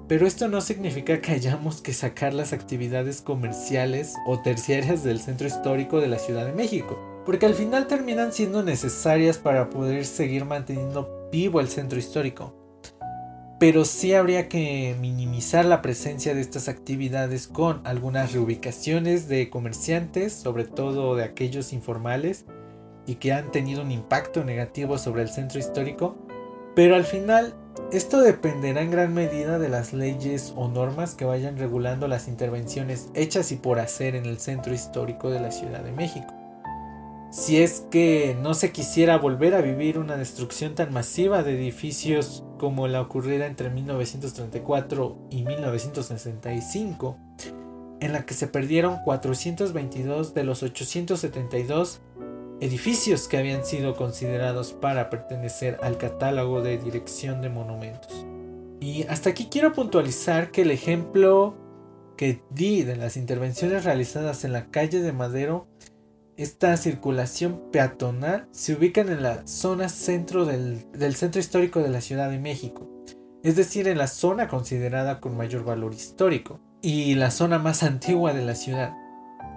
Pero 0.07 0.27
esto 0.27 0.47
no 0.47 0.59
significa 0.59 1.21
que 1.21 1.31
hayamos 1.31 1.81
que 1.81 1.93
sacar 1.93 2.33
las 2.33 2.51
actividades 2.51 3.21
comerciales 3.21 4.15
o 4.27 4.39
terciarias 4.39 5.03
del 5.03 5.19
centro 5.19 5.47
histórico 5.47 6.01
de 6.01 6.07
la 6.07 6.19
Ciudad 6.19 6.45
de 6.45 6.51
México, 6.51 6.99
porque 7.25 7.45
al 7.45 7.53
final 7.53 7.87
terminan 7.87 8.33
siendo 8.33 8.63
necesarias 8.63 9.37
para 9.37 9.69
poder 9.69 10.05
seguir 10.05 10.45
manteniendo 10.45 11.29
vivo 11.31 11.61
el 11.61 11.69
centro 11.69 11.99
histórico. 11.99 12.53
Pero 13.59 13.85
sí 13.85 14.13
habría 14.13 14.49
que 14.49 14.93
minimizar 14.99 15.63
la 15.63 15.81
presencia 15.81 16.35
de 16.35 16.41
estas 16.41 16.67
actividades 16.67 17.47
con 17.47 17.79
algunas 17.85 18.33
reubicaciones 18.33 19.29
de 19.29 19.49
comerciantes, 19.49 20.33
sobre 20.33 20.65
todo 20.65 21.15
de 21.15 21.23
aquellos 21.23 21.71
informales, 21.71 22.45
y 23.05 23.15
que 23.15 23.33
han 23.33 23.51
tenido 23.51 23.81
un 23.81 23.91
impacto 23.91 24.43
negativo 24.43 24.97
sobre 24.97 25.21
el 25.21 25.29
centro 25.29 25.59
histórico. 25.59 26.15
Pero 26.75 26.95
al 26.95 27.03
final, 27.03 27.55
esto 27.91 28.21
dependerá 28.21 28.81
en 28.81 28.91
gran 28.91 29.13
medida 29.13 29.59
de 29.59 29.69
las 29.69 29.93
leyes 29.93 30.53
o 30.55 30.67
normas 30.67 31.15
que 31.15 31.25
vayan 31.25 31.57
regulando 31.57 32.07
las 32.07 32.27
intervenciones 32.27 33.09
hechas 33.13 33.51
y 33.51 33.57
por 33.57 33.79
hacer 33.79 34.15
en 34.15 34.25
el 34.25 34.39
centro 34.39 34.73
histórico 34.73 35.29
de 35.29 35.39
la 35.39 35.51
Ciudad 35.51 35.83
de 35.83 35.91
México 35.91 36.33
si 37.33 37.59
es 37.59 37.87
que 37.89 38.37
no 38.39 38.53
se 38.53 38.71
quisiera 38.71 39.17
volver 39.17 39.55
a 39.55 39.61
vivir 39.61 39.97
una 39.97 40.17
destrucción 40.17 40.75
tan 40.75 40.93
masiva 40.93 41.41
de 41.41 41.55
edificios 41.55 42.43
como 42.59 42.87
la 42.87 43.01
ocurrida 43.01 43.47
entre 43.47 43.71
1934 43.71 45.17
y 45.31 45.41
1965, 45.41 47.17
en 48.01 48.13
la 48.13 48.27
que 48.27 48.35
se 48.35 48.45
perdieron 48.45 48.97
422 49.03 50.35
de 50.35 50.43
los 50.43 50.61
872 50.61 52.01
edificios 52.63 53.27
que 53.27 53.37
habían 53.37 53.65
sido 53.65 53.95
considerados 53.95 54.73
para 54.73 55.09
pertenecer 55.09 55.77
al 55.81 55.97
catálogo 55.97 56.61
de 56.61 56.77
dirección 56.77 57.41
de 57.41 57.49
monumentos. 57.49 58.25
Y 58.79 59.03
hasta 59.03 59.31
aquí 59.31 59.47
quiero 59.51 59.73
puntualizar 59.73 60.51
que 60.51 60.61
el 60.61 60.71
ejemplo 60.71 61.57
que 62.17 62.41
di 62.49 62.83
de 62.83 62.95
las 62.95 63.17
intervenciones 63.17 63.83
realizadas 63.83 64.45
en 64.45 64.53
la 64.53 64.67
calle 64.71 65.01
de 65.01 65.11
Madero 65.11 65.67
esta 66.37 66.75
circulación 66.77 67.61
peatonal 67.71 68.47
se 68.51 68.73
ubica 68.73 69.01
en 69.01 69.21
la 69.21 69.45
zona 69.45 69.87
centro 69.87 70.45
del, 70.45 70.83
centro 71.15 71.39
histórico 71.39 71.81
de 71.81 71.89
la 71.89 72.01
Ciudad 72.01 72.29
de 72.29 72.39
México, 72.39 72.89
es 73.43 73.55
decir, 73.55 73.87
en 73.87 73.99
la 73.99 74.07
zona 74.07 74.47
considerada 74.47 75.19
con 75.19 75.37
mayor 75.37 75.63
valor 75.63 75.93
histórico 75.93 76.59
y 76.81 77.13
la 77.15 77.29
zona 77.29 77.59
más 77.59 77.83
antigua 77.83 78.33
de 78.33 78.43
la 78.43 78.55
ciudad. 78.55 78.93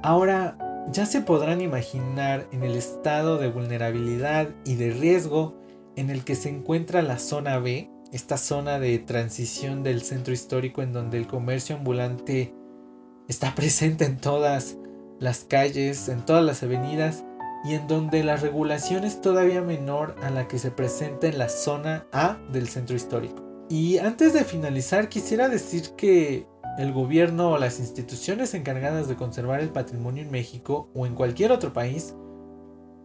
Ahora, 0.02 0.58
ya 0.92 1.06
se 1.06 1.20
podrán 1.20 1.60
imaginar 1.60 2.46
en 2.52 2.62
el 2.62 2.76
estado 2.76 3.38
de 3.38 3.48
vulnerabilidad 3.48 4.48
y 4.64 4.76
de 4.76 4.90
riesgo 4.90 5.54
en 5.96 6.10
el 6.10 6.24
que 6.24 6.34
se 6.34 6.48
encuentra 6.48 7.02
la 7.02 7.18
zona 7.18 7.58
B, 7.58 7.90
esta 8.12 8.36
zona 8.36 8.78
de 8.78 8.98
transición 8.98 9.82
del 9.82 10.02
centro 10.02 10.32
histórico 10.32 10.82
en 10.82 10.92
donde 10.92 11.18
el 11.18 11.26
comercio 11.26 11.76
ambulante 11.76 12.54
está 13.28 13.54
presente 13.54 14.04
en 14.04 14.18
todas 14.18 14.76
las 15.18 15.44
calles, 15.44 16.08
en 16.08 16.24
todas 16.24 16.44
las 16.44 16.62
avenidas 16.62 17.24
y 17.64 17.74
en 17.74 17.88
donde 17.88 18.22
la 18.22 18.36
regulación 18.36 19.04
es 19.04 19.20
todavía 19.20 19.62
menor 19.62 20.14
a 20.22 20.30
la 20.30 20.46
que 20.46 20.58
se 20.58 20.70
presenta 20.70 21.26
en 21.26 21.38
la 21.38 21.48
zona 21.48 22.06
A 22.12 22.38
del 22.52 22.68
centro 22.68 22.94
histórico. 22.94 23.42
Y 23.68 23.98
antes 23.98 24.32
de 24.32 24.44
finalizar 24.44 25.08
quisiera 25.08 25.48
decir 25.48 25.90
que 25.96 26.46
el 26.78 26.92
gobierno 26.92 27.52
o 27.52 27.58
las 27.58 27.80
instituciones 27.80 28.54
encargadas 28.54 29.08
de 29.08 29.16
conservar 29.16 29.60
el 29.60 29.70
patrimonio 29.70 30.22
en 30.22 30.30
México 30.30 30.90
o 30.94 31.06
en 31.06 31.14
cualquier 31.14 31.52
otro 31.52 31.72
país 31.72 32.14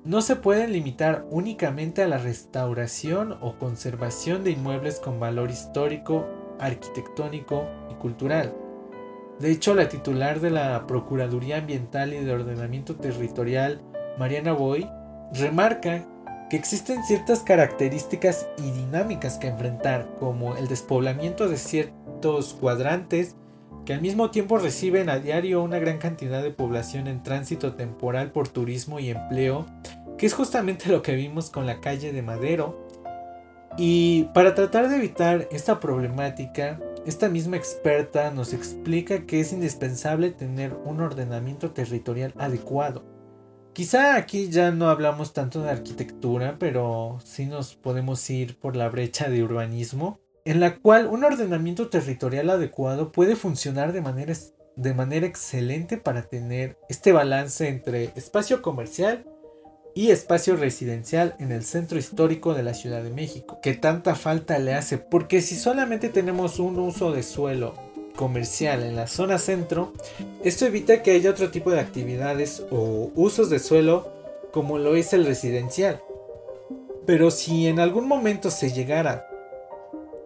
no 0.04 0.22
se 0.22 0.36
pueden 0.36 0.72
limitar 0.72 1.28
únicamente 1.30 2.02
a 2.02 2.08
la 2.08 2.18
restauración 2.18 3.38
o 3.40 3.58
conservación 3.58 4.44
de 4.44 4.52
inmuebles 4.52 5.00
con 5.00 5.20
valor 5.20 5.52
histórico, 5.52 6.28
arquitectónico 6.60 7.68
y 7.92 7.94
cultural. 7.96 8.56
De 9.40 9.52
hecho, 9.52 9.76
la 9.76 9.90
titular 9.90 10.40
de 10.40 10.50
la 10.50 10.88
Procuraduría 10.88 11.58
Ambiental 11.58 12.14
y 12.14 12.24
de 12.24 12.34
Ordenamiento 12.34 12.96
Territorial, 12.96 13.82
Mariana 14.18 14.54
Boy, 14.54 14.90
remarca 15.34 16.08
que 16.50 16.58
existen 16.58 17.04
ciertas 17.04 17.44
características 17.44 18.48
y 18.58 18.72
dinámicas 18.72 19.38
que 19.38 19.48
enfrentar, 19.48 20.16
como 20.20 20.58
el 20.58 20.68
despoblamiento 20.68 21.48
de 21.48 21.58
ciertos 21.58 22.54
cuadrantes 22.56 23.36
que 23.86 23.94
al 23.94 24.02
mismo 24.02 24.32
tiempo 24.32 24.58
reciben 24.58 25.10
a 25.10 25.20
diario 25.20 25.64
una 25.64 25.80
gran 25.80 25.98
cantidad 25.98 26.44
de 26.44 26.52
población 26.52 27.08
en 27.08 27.24
tránsito 27.24 27.74
temporal 27.74 28.32
por 28.32 28.48
turismo 28.48 29.00
y 29.00 29.10
empleo, 29.10 29.66
que 30.18 30.26
es 30.26 30.34
justamente 30.34 30.90
lo 30.90 31.02
que 31.02 31.16
vimos 31.16 31.50
con 31.50 31.66
la 31.66 31.82
calle 31.82 32.12
de 32.12 32.22
Madero. 32.22 32.88
Y 33.78 34.26
para 34.34 34.54
tratar 34.54 34.90
de 34.90 34.98
evitar 34.98 35.48
esta 35.52 35.80
problemática, 35.80 36.80
esta 37.06 37.30
misma 37.30 37.58
experta 37.58 38.30
nos 38.30 38.54
explica 38.54 39.26
que 39.26 39.40
es 39.40 39.54
indispensable 39.54 40.32
tener 40.32 40.74
un 40.86 41.02
ordenamiento 41.02 41.72
territorial 41.72 42.34
adecuado. 42.38 43.04
Quizá 43.74 44.16
aquí 44.16 44.50
ya 44.50 44.72
no 44.72 44.90
hablamos 44.90 45.34
tanto 45.34 45.64
de 45.64 45.72
arquitectura, 45.72 46.58
pero 46.60 47.18
sí 47.24 47.46
nos 47.46 47.76
podemos 47.76 48.30
ir 48.30 48.60
por 48.60 48.76
la 48.76 48.90
brecha 48.90 49.30
de 49.30 49.44
urbanismo 49.44 50.20
en 50.46 50.60
la 50.60 50.78
cual 50.78 51.08
un 51.08 51.24
ordenamiento 51.24 51.90
territorial 51.90 52.50
adecuado 52.50 53.12
puede 53.12 53.36
funcionar 53.36 53.94
de 53.94 54.02
manera, 54.02 54.34
de 54.76 54.94
manera 54.94 55.28
excelente 55.28 55.98
para 55.98 56.24
tener 56.24 56.78
este 56.90 57.12
balance 57.12 57.68
entre 57.68 58.12
espacio 58.16 58.62
comercial 58.62 59.26
y 59.94 60.12
espacio 60.12 60.56
residencial 60.56 61.36
en 61.40 61.52
el 61.52 61.64
centro 61.64 62.00
histórico 62.00 62.54
de 62.54 62.64
la 62.64 62.74
Ciudad 62.74 63.04
de 63.04 63.10
México, 63.10 63.60
que 63.62 63.74
tanta 63.74 64.16
falta 64.16 64.58
le 64.58 64.74
hace, 64.74 64.98
porque 64.98 65.42
si 65.42 65.56
solamente 65.56 66.10
tenemos 66.10 66.60
un 66.60 66.80
uso 66.80 67.12
de 67.12 67.24
suelo 67.24 67.74
comercial 68.16 68.84
en 68.84 68.96
la 68.96 69.08
zona 69.08 69.38
centro, 69.38 69.94
esto 70.44 70.66
evita 70.66 71.04
que 71.04 71.12
haya 71.12 71.30
otro 71.30 71.52
tipo 71.52 71.72
de 71.72 71.80
actividades 71.80 72.64
o 72.72 73.12
usos 73.16 73.50
de 73.50 73.60
suelo 73.60 74.12
como 74.52 74.78
lo 74.78 74.96
es 74.96 75.14
el 75.14 75.26
residencial. 75.26 76.02
Pero 77.06 77.32
si 77.32 77.68
en 77.68 77.80
algún 77.80 78.08
momento 78.08 78.52
se 78.52 78.72
llegara 78.72 79.28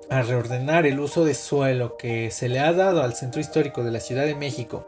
a 0.09 0.21
reordenar 0.21 0.85
el 0.85 0.99
uso 0.99 1.25
de 1.25 1.33
suelo 1.33 1.97
que 1.97 2.31
se 2.31 2.49
le 2.49 2.59
ha 2.59 2.73
dado 2.73 3.01
al 3.01 3.13
centro 3.13 3.41
histórico 3.41 3.83
de 3.83 3.91
la 3.91 3.99
Ciudad 3.99 4.25
de 4.25 4.35
México 4.35 4.87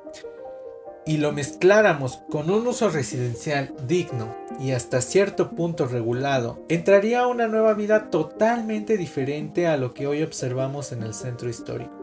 y 1.08 1.18
lo 1.18 1.32
mezcláramos 1.32 2.20
con 2.30 2.50
un 2.50 2.68
uso 2.68 2.90
residencial 2.90 3.74
digno 3.88 4.36
y 4.60 4.72
hasta 4.72 5.02
cierto 5.02 5.52
punto 5.52 5.86
regulado, 5.86 6.60
entraría 6.68 7.28
una 7.28 7.48
nueva 7.48 7.74
vida 7.74 8.10
totalmente 8.10 8.98
diferente 8.98 9.68
a 9.68 9.78
lo 9.78 9.94
que 9.94 10.06
hoy 10.06 10.22
observamos 10.22 10.92
en 10.92 11.04
el 11.04 11.14
centro 11.14 11.50
histórico. 11.50 11.94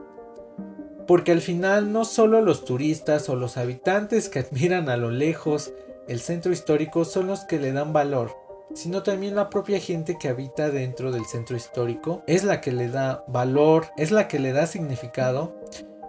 Porque 1.07 1.33
al 1.33 1.43
final 1.43 1.93
no 1.93 2.07
solo 2.07 2.41
los 2.41 2.65
turistas 2.65 3.29
o 3.29 3.37
los 3.37 3.59
habitantes 3.59 4.31
que 4.31 4.39
admiran 4.39 4.89
a 4.89 4.97
lo 4.97 5.11
lejos 5.11 5.73
el 6.09 6.21
centro 6.21 6.53
histórico 6.53 7.05
son 7.05 7.27
los 7.27 7.41
que 7.41 7.59
le 7.59 7.73
dan 7.73 7.93
valor, 7.93 8.44
sino 8.73 9.03
también 9.03 9.35
la 9.35 9.51
propia 9.51 9.79
gente 9.79 10.17
que 10.19 10.29
habita 10.29 10.71
dentro 10.71 11.13
del 11.13 11.27
centro 11.27 11.57
histórico 11.57 12.23
es 12.27 12.45
la 12.45 12.61
que 12.61 12.73
le 12.73 12.89
da 12.89 13.25
valor, 13.29 13.87
es 13.97 14.11
la 14.11 14.29
que 14.29 14.39
le 14.39 14.53
da 14.53 14.67
significado 14.67 15.55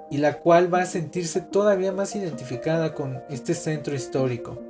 y 0.10 0.18
la 0.18 0.40
cual 0.40 0.74
va 0.74 0.82
a 0.82 0.86
sentirse 0.86 1.42
todavía 1.42 1.92
más 1.92 2.16
identificada 2.16 2.94
con 2.94 3.22
este 3.30 3.54
centro 3.54 3.96
histórico 3.96 4.62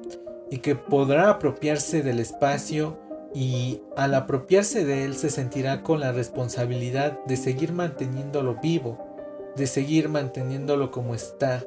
y 0.50 0.60
que 0.60 0.76
podrá 0.76 1.30
apropiarse 1.30 2.02
del 2.02 2.20
espacio 2.20 2.98
y 3.34 3.82
al 3.98 4.14
apropiarse 4.14 4.86
de 4.86 5.04
él 5.04 5.16
se 5.16 5.30
sentirá 5.30 5.84
con 5.84 6.00
la 6.00 6.14
responsabilidad 6.14 7.20
de 7.26 7.36
seguir 7.36 7.74
manteniéndolo 7.74 8.56
vivo, 8.62 8.98
de 9.58 9.68
seguir 9.68 10.08
manteniéndolo 10.08 10.90
como 10.90 11.14
está. 11.14 11.64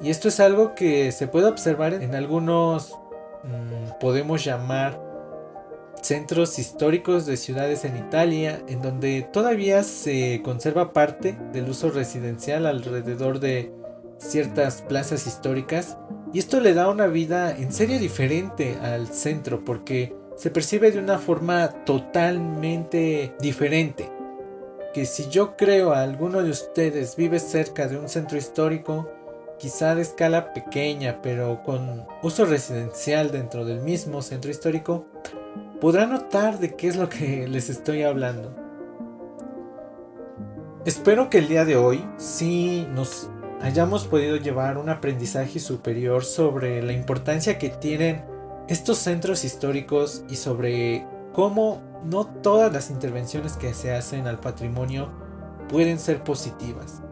Y 0.00 0.10
esto 0.10 0.28
es 0.28 0.40
algo 0.40 0.74
que 0.74 1.12
se 1.12 1.28
puede 1.28 1.46
observar 1.46 1.94
en 1.94 2.14
algunos, 2.16 2.98
mm, 3.44 3.98
podemos 4.00 4.44
llamar, 4.44 5.00
centros 6.02 6.58
históricos 6.58 7.26
de 7.26 7.36
ciudades 7.36 7.84
en 7.84 7.96
Italia, 7.96 8.62
en 8.68 8.82
donde 8.82 9.28
todavía 9.32 9.82
se 9.82 10.40
conserva 10.42 10.92
parte 10.92 11.38
del 11.52 11.68
uso 11.68 11.90
residencial 11.90 12.66
alrededor 12.66 13.40
de 13.40 13.72
ciertas 14.18 14.82
plazas 14.82 15.26
históricas, 15.26 15.96
y 16.32 16.38
esto 16.38 16.60
le 16.60 16.74
da 16.74 16.88
una 16.88 17.06
vida 17.06 17.56
en 17.56 17.72
serio 17.72 17.98
diferente 17.98 18.76
al 18.82 19.08
centro, 19.08 19.64
porque 19.64 20.14
se 20.36 20.50
percibe 20.50 20.90
de 20.90 20.98
una 20.98 21.18
forma 21.18 21.68
totalmente 21.84 23.34
diferente. 23.40 24.10
Que 24.94 25.06
si 25.06 25.28
yo 25.28 25.56
creo 25.56 25.92
a 25.92 26.02
alguno 26.02 26.42
de 26.42 26.50
ustedes 26.50 27.16
vive 27.16 27.38
cerca 27.38 27.88
de 27.88 27.98
un 27.98 28.08
centro 28.08 28.38
histórico, 28.38 29.10
quizá 29.58 29.94
de 29.94 30.02
escala 30.02 30.52
pequeña, 30.52 31.20
pero 31.22 31.62
con 31.62 32.06
uso 32.22 32.44
residencial 32.44 33.30
dentro 33.30 33.64
del 33.64 33.80
mismo 33.80 34.22
centro 34.22 34.50
histórico, 34.50 35.06
podrá 35.80 36.06
notar 36.06 36.58
de 36.58 36.74
qué 36.74 36.88
es 36.88 36.96
lo 36.96 37.08
que 37.08 37.46
les 37.48 37.70
estoy 37.70 38.02
hablando. 38.02 38.54
Espero 40.84 41.28
que 41.28 41.38
el 41.38 41.48
día 41.48 41.64
de 41.64 41.76
hoy 41.76 42.04
sí 42.16 42.86
nos 42.94 43.30
hayamos 43.60 44.06
podido 44.06 44.36
llevar 44.36 44.78
un 44.78 44.88
aprendizaje 44.88 45.58
superior 45.58 46.24
sobre 46.24 46.82
la 46.82 46.92
importancia 46.92 47.58
que 47.58 47.68
tienen 47.68 48.24
estos 48.68 48.98
centros 48.98 49.44
históricos 49.44 50.24
y 50.28 50.36
sobre 50.36 51.06
cómo 51.32 51.82
no 52.04 52.26
todas 52.26 52.72
las 52.72 52.90
intervenciones 52.90 53.56
que 53.56 53.74
se 53.74 53.92
hacen 53.94 54.26
al 54.26 54.38
patrimonio 54.38 55.10
pueden 55.68 55.98
ser 55.98 56.22
positivas, 56.22 57.02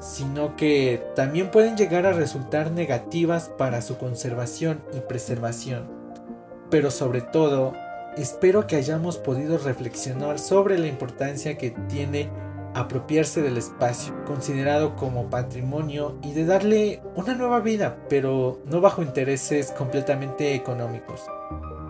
sino 0.00 0.56
que 0.56 1.02
también 1.14 1.50
pueden 1.50 1.76
llegar 1.76 2.04
a 2.04 2.12
resultar 2.12 2.72
negativas 2.72 3.50
para 3.56 3.80
su 3.80 3.96
conservación 3.96 4.82
y 4.92 5.00
preservación. 5.00 5.88
Pero 6.70 6.90
sobre 6.90 7.22
todo, 7.22 7.72
espero 8.22 8.66
que 8.66 8.76
hayamos 8.76 9.18
podido 9.18 9.58
reflexionar 9.58 10.38
sobre 10.38 10.78
la 10.78 10.86
importancia 10.86 11.56
que 11.58 11.70
tiene 11.88 12.30
apropiarse 12.74 13.42
del 13.42 13.56
espacio 13.56 14.14
considerado 14.24 14.94
como 14.96 15.30
patrimonio 15.30 16.16
y 16.22 16.32
de 16.32 16.44
darle 16.44 17.02
una 17.16 17.34
nueva 17.34 17.60
vida, 17.60 17.98
pero 18.08 18.60
no 18.66 18.80
bajo 18.80 19.02
intereses 19.02 19.72
completamente 19.72 20.54
económicos, 20.54 21.22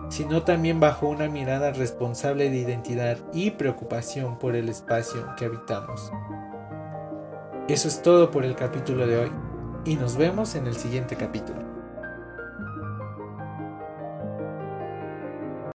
sino 0.09 0.43
también 0.43 0.79
bajo 0.79 1.07
una 1.07 1.27
mirada 1.27 1.71
responsable 1.71 2.49
de 2.49 2.57
identidad 2.57 3.17
y 3.33 3.51
preocupación 3.51 4.39
por 4.39 4.55
el 4.55 4.69
espacio 4.69 5.35
que 5.37 5.45
habitamos. 5.45 6.11
Eso 7.67 7.87
es 7.87 8.01
todo 8.01 8.31
por 8.31 8.45
el 8.45 8.55
capítulo 8.55 9.05
de 9.05 9.17
hoy 9.17 9.31
y 9.85 9.95
nos 9.95 10.17
vemos 10.17 10.55
en 10.55 10.65
el 10.65 10.75
siguiente 10.75 11.15
capítulo. 11.15 11.68